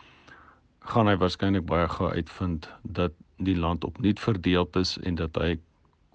gaan 0.88 1.10
hy 1.10 1.18
waarskynlik 1.20 1.66
baie 1.68 1.88
gou 1.98 2.08
uitvind 2.16 2.70
dat 2.96 3.12
die 3.50 3.58
land 3.60 3.84
opnuut 3.84 4.24
verdeeld 4.24 4.80
is 4.80 4.96
en 5.04 5.20
dat 5.20 5.36
hy 5.36 5.52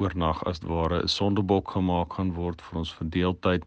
oornag 0.02 0.42
as 0.50 0.66
ware 0.66 1.04
'n 1.04 1.14
sondebok 1.20 1.78
gemaak 1.78 2.18
gaan 2.18 2.34
word 2.34 2.62
vir 2.62 2.80
ons 2.82 2.98
verdeeldheid 3.00 3.64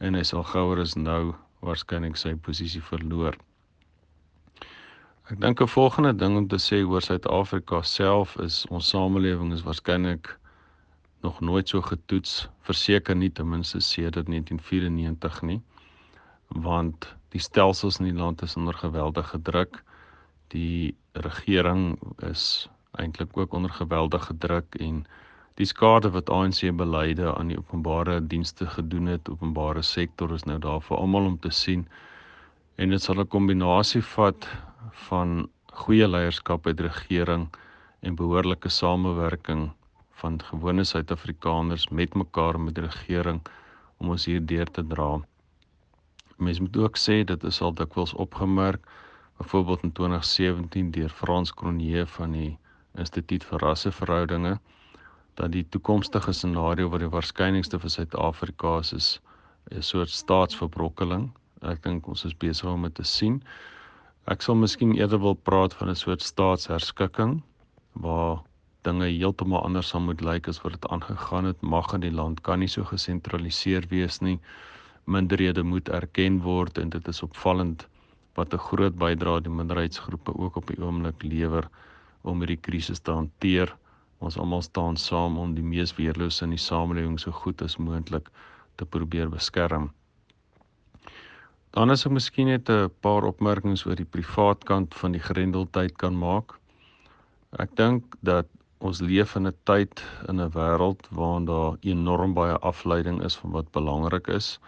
en 0.00 0.14
hy 0.14 0.24
sal 0.32 0.48
gouer 0.54 0.80
as 0.80 0.96
nou 0.96 1.34
waarskynlik 1.60 2.16
sy 2.16 2.34
posisie 2.34 2.80
verloor. 2.80 3.36
Ek 5.30 5.38
dink 5.40 5.60
'n 5.62 5.70
volgende 5.70 6.14
ding 6.18 6.36
om 6.36 6.46
te 6.48 6.58
sê 6.58 6.78
oor 6.82 7.02
Suid-Afrika 7.02 7.78
self 7.82 8.30
is 8.44 8.56
ons 8.76 8.88
samelewing 8.88 9.52
is 9.52 9.62
waarskynlik 9.62 10.30
nog 11.22 11.40
nooit 11.40 11.68
so 11.68 11.80
getoets, 11.80 12.48
verseker 12.66 13.14
nie 13.16 13.30
ten 13.30 13.48
minste 13.48 13.80
sedert 13.80 14.26
1994 14.26 15.42
nie. 15.42 15.60
Want 16.48 17.06
die 17.28 17.40
stelsels 17.40 18.00
in 18.00 18.08
die 18.08 18.18
land 18.22 18.42
is 18.42 18.56
onder 18.56 18.74
geweldige 18.74 19.38
druk. 19.42 19.78
Die 20.48 20.96
regering 21.12 21.84
is 22.30 22.68
eintlik 22.98 23.36
ook 23.36 23.54
onder 23.54 23.70
geweldige 23.70 24.38
druk 24.38 24.74
en 24.74 25.06
die 25.54 25.66
skade 25.66 26.10
wat 26.10 26.30
ANC 26.30 26.66
beleide 26.76 27.30
aan 27.34 27.54
die 27.54 27.58
openbare 27.58 28.18
dienste 28.26 28.66
gedoen 28.66 29.06
het, 29.06 29.30
openbare 29.30 29.82
sektor 29.82 30.34
is 30.34 30.44
nou 30.50 30.58
daar 30.58 30.80
vir 30.80 30.96
almal 30.96 31.30
om 31.30 31.38
te 31.38 31.50
sien. 31.50 31.88
En 32.74 32.90
dit 32.90 33.02
sal 33.02 33.20
'n 33.20 33.28
kombinasie 33.28 34.02
vat 34.02 34.50
van 35.08 35.48
goeie 35.72 36.08
leierskap 36.08 36.66
uit 36.66 36.80
regering 36.80 37.48
en 38.00 38.14
behoorlike 38.14 38.68
samewerking 38.68 39.70
van 40.22 40.42
gewone 40.42 40.84
Suid-Afrikaners 40.84 41.88
met 41.88 42.14
mekaar 42.14 42.60
met 42.60 42.74
die 42.74 42.84
regering 42.84 43.40
om 43.96 44.10
ons 44.14 44.24
hier 44.24 44.42
deur 44.46 44.70
te 44.70 44.86
dra. 44.86 45.20
Mens 46.36 46.60
moet 46.60 46.76
ook 46.76 46.98
sê 46.98 47.22
dit 47.24 47.44
is 47.44 47.60
al 47.60 47.74
dikwels 47.74 48.12
opgemerk 48.14 48.86
byvoorbeeld 49.38 49.82
in 49.82 49.92
2017 49.92 50.90
deur 50.90 51.08
Frans 51.08 51.54
Cronje 51.54 52.06
van 52.06 52.32
die 52.32 52.58
Instituut 52.98 53.44
vir 53.44 53.58
Rasseverhoudinge 53.66 54.58
dat 55.40 55.52
die 55.52 55.64
toekomstige 55.74 56.32
scenario 56.32 56.90
wat 56.92 57.00
die 57.00 57.10
waarskynlikste 57.12 57.78
vir 57.82 57.94
Suid-Afrika 57.96 58.78
is 58.78 58.92
is 58.92 59.20
'n 59.70 59.82
soort 59.82 60.10
staatsverbrokkeling. 60.10 61.30
Ek 61.62 61.82
dink 61.82 62.08
ons 62.08 62.24
is 62.24 62.34
besig 62.34 62.68
om 62.68 62.82
dit 62.82 62.94
te 62.94 63.04
sien. 63.04 63.42
Ek 64.30 64.44
sal 64.46 64.54
miskien 64.54 64.92
eerder 64.94 65.18
wil 65.18 65.34
praat 65.34 65.72
van 65.74 65.88
'n 65.90 65.98
soort 65.98 66.22
staatsherskikking 66.22 67.42
waar 68.04 68.36
dinge 68.86 69.06
heeltemal 69.06 69.64
anders 69.68 69.88
sal 69.88 70.00
moet 70.00 70.20
lyk 70.20 70.48
as 70.48 70.60
wat 70.62 70.76
dit 70.76 70.86
aangegaan 70.94 71.44
het. 71.44 71.62
Mag 71.62 71.92
in 71.94 72.04
die 72.04 72.12
land 72.20 72.40
kan 72.40 72.58
nie 72.58 72.68
so 72.68 72.84
gesentraliseer 72.84 73.88
wees 73.90 74.20
nie. 74.20 74.38
Minderhede 75.06 75.62
moet 75.62 75.88
erken 75.88 76.38
word 76.42 76.78
en 76.78 76.90
dit 76.94 77.08
is 77.08 77.22
opvallend 77.22 77.86
wat 78.38 78.54
'n 78.54 78.64
groot 78.68 78.94
bydrae 78.96 79.40
die 79.40 79.56
minderheidsgroepe 79.58 80.38
ook 80.38 80.56
op 80.56 80.66
die 80.66 80.78
oomblik 80.78 81.22
lewer 81.22 81.68
om 82.22 82.38
hierdie 82.38 82.62
krisis 82.68 83.00
te 83.00 83.10
hanteer. 83.10 83.74
Ons 84.20 84.38
almal 84.38 84.62
staan 84.62 84.96
saam 84.96 85.38
om 85.38 85.54
die 85.54 85.66
mees 85.74 85.96
weerlose 85.96 86.44
in 86.44 86.50
die 86.50 86.64
samelewing 86.70 87.18
so 87.18 87.30
goed 87.32 87.62
as 87.62 87.76
moontlik 87.76 88.30
te 88.76 88.84
probeer 88.84 89.28
beskerm. 89.28 89.90
Dan 91.72 91.90
is 91.90 92.02
ek 92.04 92.12
miskien 92.12 92.48
net 92.52 92.70
'n 92.70 92.90
paar 93.04 93.24
opmerkings 93.24 93.86
oor 93.86 93.96
die 93.96 94.12
privaat 94.16 94.64
kant 94.70 94.94
van 95.02 95.14
die 95.16 95.22
grendeltyd 95.28 95.94
kan 96.02 96.18
maak. 96.24 96.52
Ek 97.64 97.70
dink 97.80 98.16
dat 98.20 98.46
ons 98.88 99.00
leef 99.00 99.36
in 99.36 99.46
'n 99.46 99.56
tyd 99.70 100.02
in 100.28 100.40
'n 100.40 100.52
wêreld 100.56 101.08
waarin 101.18 101.46
daar 101.52 101.78
enorm 101.80 102.34
baie 102.34 102.58
afleiding 102.72 103.22
is 103.24 103.36
van 103.40 103.50
wat 103.56 103.72
belangrik 103.72 104.28
is. 104.28 104.58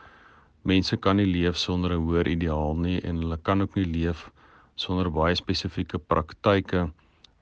Mense 0.62 0.96
kan 0.96 1.16
nie 1.16 1.26
leef 1.26 1.56
sonder 1.56 1.92
'n 1.92 2.06
hoër 2.06 2.26
ideaal 2.36 2.74
nie 2.74 3.00
en 3.00 3.20
hulle 3.22 3.38
kan 3.42 3.60
ook 3.60 3.74
nie 3.76 3.90
leef 3.98 4.30
sonder 4.74 5.10
baie 5.10 5.34
spesifieke 5.34 5.98
praktyke 5.98 6.90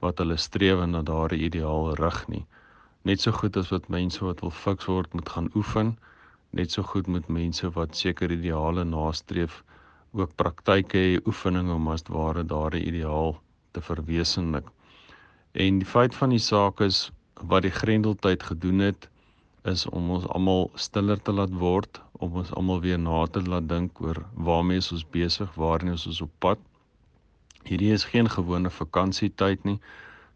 wat 0.01 0.19
hulle 0.19 0.37
strewe 0.37 0.87
na 0.87 1.03
daardie 1.03 1.45
ideaal 1.49 1.95
rig 1.95 2.29
nie. 2.29 2.47
net 3.05 3.21
so 3.21 3.33
goed 3.33 3.57
as 3.57 3.71
wat 3.71 3.89
mense 3.89 4.25
wat 4.25 4.41
wil 4.41 4.51
fiks 4.51 4.87
word 4.87 5.15
moet 5.15 5.29
gaan 5.29 5.51
oefen, 5.55 5.97
net 6.53 6.75
so 6.75 6.83
goed 6.83 7.07
moet 7.07 7.29
mense 7.29 7.71
wat 7.77 7.97
seker 7.97 8.33
ideale 8.35 8.85
nastreef 8.85 9.63
ook 10.13 10.35
praktyke 10.37 10.99
hê, 10.99 11.21
oefeninge 11.27 11.73
om 11.75 11.89
as 11.89 12.05
ware 12.09 12.45
daardie 12.45 12.85
ideaal 12.91 13.35
te 13.73 13.81
verwesenlik. 13.81 14.67
En 15.53 15.79
die 15.81 15.89
feit 15.89 16.15
van 16.15 16.35
die 16.35 16.43
saak 16.43 16.81
is 16.85 17.11
wat 17.53 17.65
die 17.65 17.73
grendeltyd 17.73 18.43
gedoen 18.51 18.85
het 18.85 19.09
is 19.73 19.87
om 19.87 20.11
ons 20.11 20.27
almal 20.37 20.71
stiller 20.75 21.21
te 21.23 21.33
laat 21.33 21.53
word, 21.63 22.01
om 22.13 22.37
ons 22.43 22.53
almal 22.59 22.81
weer 22.85 22.99
na 22.99 23.25
te 23.27 23.43
laat 23.47 23.69
dink 23.71 24.01
oor 24.03 24.19
waarmee 24.35 24.83
ons 24.83 25.05
besig, 25.17 25.51
waarheen 25.55 25.95
ons 25.95 26.23
op 26.25 26.33
pad. 26.45 26.59
Hierdie 27.69 27.93
is 27.95 28.05
geen 28.11 28.29
gewone 28.29 28.71
vakansietyd 28.71 29.65
nie. 29.65 29.79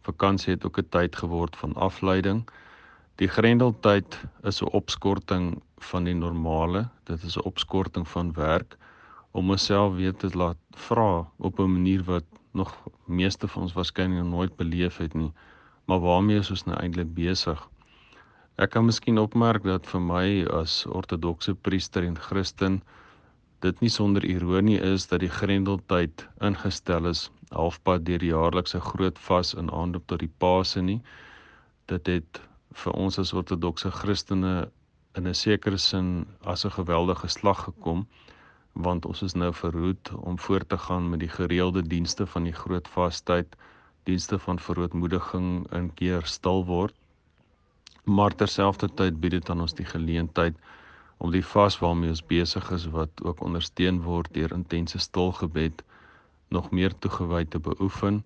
Vakansie 0.07 0.55
het 0.55 0.65
ook 0.65 0.79
'n 0.79 0.89
tyd 0.97 1.17
geword 1.17 1.57
van 1.57 1.75
afleiding. 1.75 2.47
Die 3.17 3.29
grendeltyd 3.33 4.17
is 4.45 4.59
'n 4.63 4.69
opskorting 4.77 5.63
van 5.91 6.05
die 6.05 6.15
normale. 6.15 6.89
Dit 7.09 7.23
is 7.23 7.37
'n 7.37 7.47
opskorting 7.49 8.09
van 8.09 8.33
werk 8.33 8.77
om 9.31 9.51
onsself 9.51 9.95
weer 9.95 10.15
te 10.15 10.29
laat 10.37 10.57
vra 10.71 11.27
op 11.39 11.59
'n 11.59 11.73
manier 11.73 12.03
wat 12.05 12.25
nog 12.53 12.77
meeste 13.07 13.49
van 13.49 13.63
ons 13.63 13.73
waarskynlik 13.73 14.25
nooit 14.25 14.57
beleef 14.57 14.97
het 14.97 15.15
nie. 15.15 15.33
Maar 15.85 16.01
waarmee 16.01 16.39
is 16.39 16.51
ons 16.51 16.65
nou 16.65 16.77
eintlik 16.79 17.15
besig? 17.15 17.69
Ek 18.57 18.71
kan 18.71 18.85
miskien 18.85 19.19
opmerk 19.19 19.63
dat 19.63 19.87
vir 19.87 20.01
my 20.01 20.45
as 20.45 20.87
ortodokse 20.87 21.55
priester 21.55 22.05
en 22.05 22.19
Christen 22.19 22.83
dit 23.61 23.81
nie 23.81 23.91
sonder 23.91 24.25
ironie 24.25 24.81
is 24.81 25.07
dat 25.07 25.21
die 25.21 25.29
grendeltyd 25.29 26.29
ingestel 26.41 27.07
is 27.07 27.31
halfpad 27.49 28.05
deur 28.05 28.19
die 28.19 28.33
jaarlikse 28.33 28.81
groot 28.81 29.19
vas 29.19 29.55
in 29.55 29.71
aanloop 29.71 30.07
tot 30.07 30.19
die 30.19 30.33
Paase 30.39 30.83
nie. 30.83 31.01
Dit 31.87 32.07
het 32.07 32.41
vir 32.83 32.93
ons 32.93 33.19
as 33.19 33.33
ortodokse 33.33 33.91
Christene 33.91 34.71
in 35.17 35.27
'n 35.27 35.35
sekere 35.35 35.79
sin 35.79 36.27
as 36.45 36.65
'n 36.65 36.77
geweldige 36.79 37.29
slag 37.29 37.65
gekom 37.65 38.07
want 38.87 39.07
ons 39.07 39.23
is 39.23 39.35
nou 39.35 39.53
verhoed 39.53 40.11
om 40.31 40.39
voort 40.39 40.69
te 40.69 40.79
gaan 40.79 41.11
met 41.11 41.21
die 41.21 41.33
gereelde 41.33 41.83
dienste 41.83 42.27
van 42.27 42.45
die 42.45 42.53
groot 42.53 42.89
vastyd, 42.89 43.57
dienste 44.05 44.39
van 44.39 44.59
verootmoediging 44.59 45.67
in 45.73 45.89
keer 45.95 46.27
stil 46.29 46.65
word. 46.69 46.95
Maar 48.05 48.35
terselfdertyd 48.35 49.21
bied 49.21 49.31
dit 49.31 49.51
aan 49.51 49.65
ons 49.65 49.75
die 49.75 49.89
geleentheid 49.89 50.55
om 51.17 51.33
die 51.33 51.45
vas 51.55 51.79
waarmee 51.81 52.13
ons 52.13 52.25
besig 52.29 52.71
is 52.77 52.87
wat 52.93 53.23
ook 53.25 53.41
ondersteun 53.41 54.03
word 54.05 54.29
deur 54.35 54.53
intense 54.53 54.99
stil 54.99 55.33
gebed 55.33 55.83
nog 56.49 56.71
meer 56.71 56.93
toegewy 56.99 57.45
te 57.45 57.59
beoefen. 57.59 58.25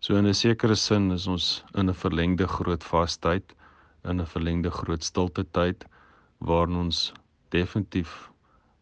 So 0.00 0.16
in 0.16 0.26
'n 0.26 0.34
sekere 0.34 0.74
sin 0.74 1.10
is 1.10 1.26
ons 1.26 1.64
in 1.74 1.90
'n 1.90 1.94
verlengde 1.94 2.46
groot 2.46 2.84
vastyd, 2.84 3.54
in 4.04 4.20
'n 4.20 4.26
verlengde 4.26 4.70
groot 4.70 5.04
stilte 5.04 5.44
tyd 5.50 5.84
waarin 6.38 6.76
ons 6.76 7.12
definitief 7.48 8.30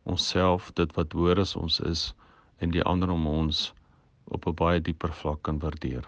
onsself, 0.02 0.70
dit 0.72 0.94
wat 0.94 1.12
hoor 1.12 1.38
as 1.38 1.57
ons 1.57 1.81
is 1.81 2.14
en 2.59 2.70
die 2.70 2.83
ander 2.83 3.11
om 3.11 3.26
ons 3.26 3.72
op 4.24 4.46
'n 4.46 4.54
baie 4.54 4.81
dieper 4.81 5.12
vlak 5.12 5.42
kan 5.42 5.59
waardeer. 5.59 6.04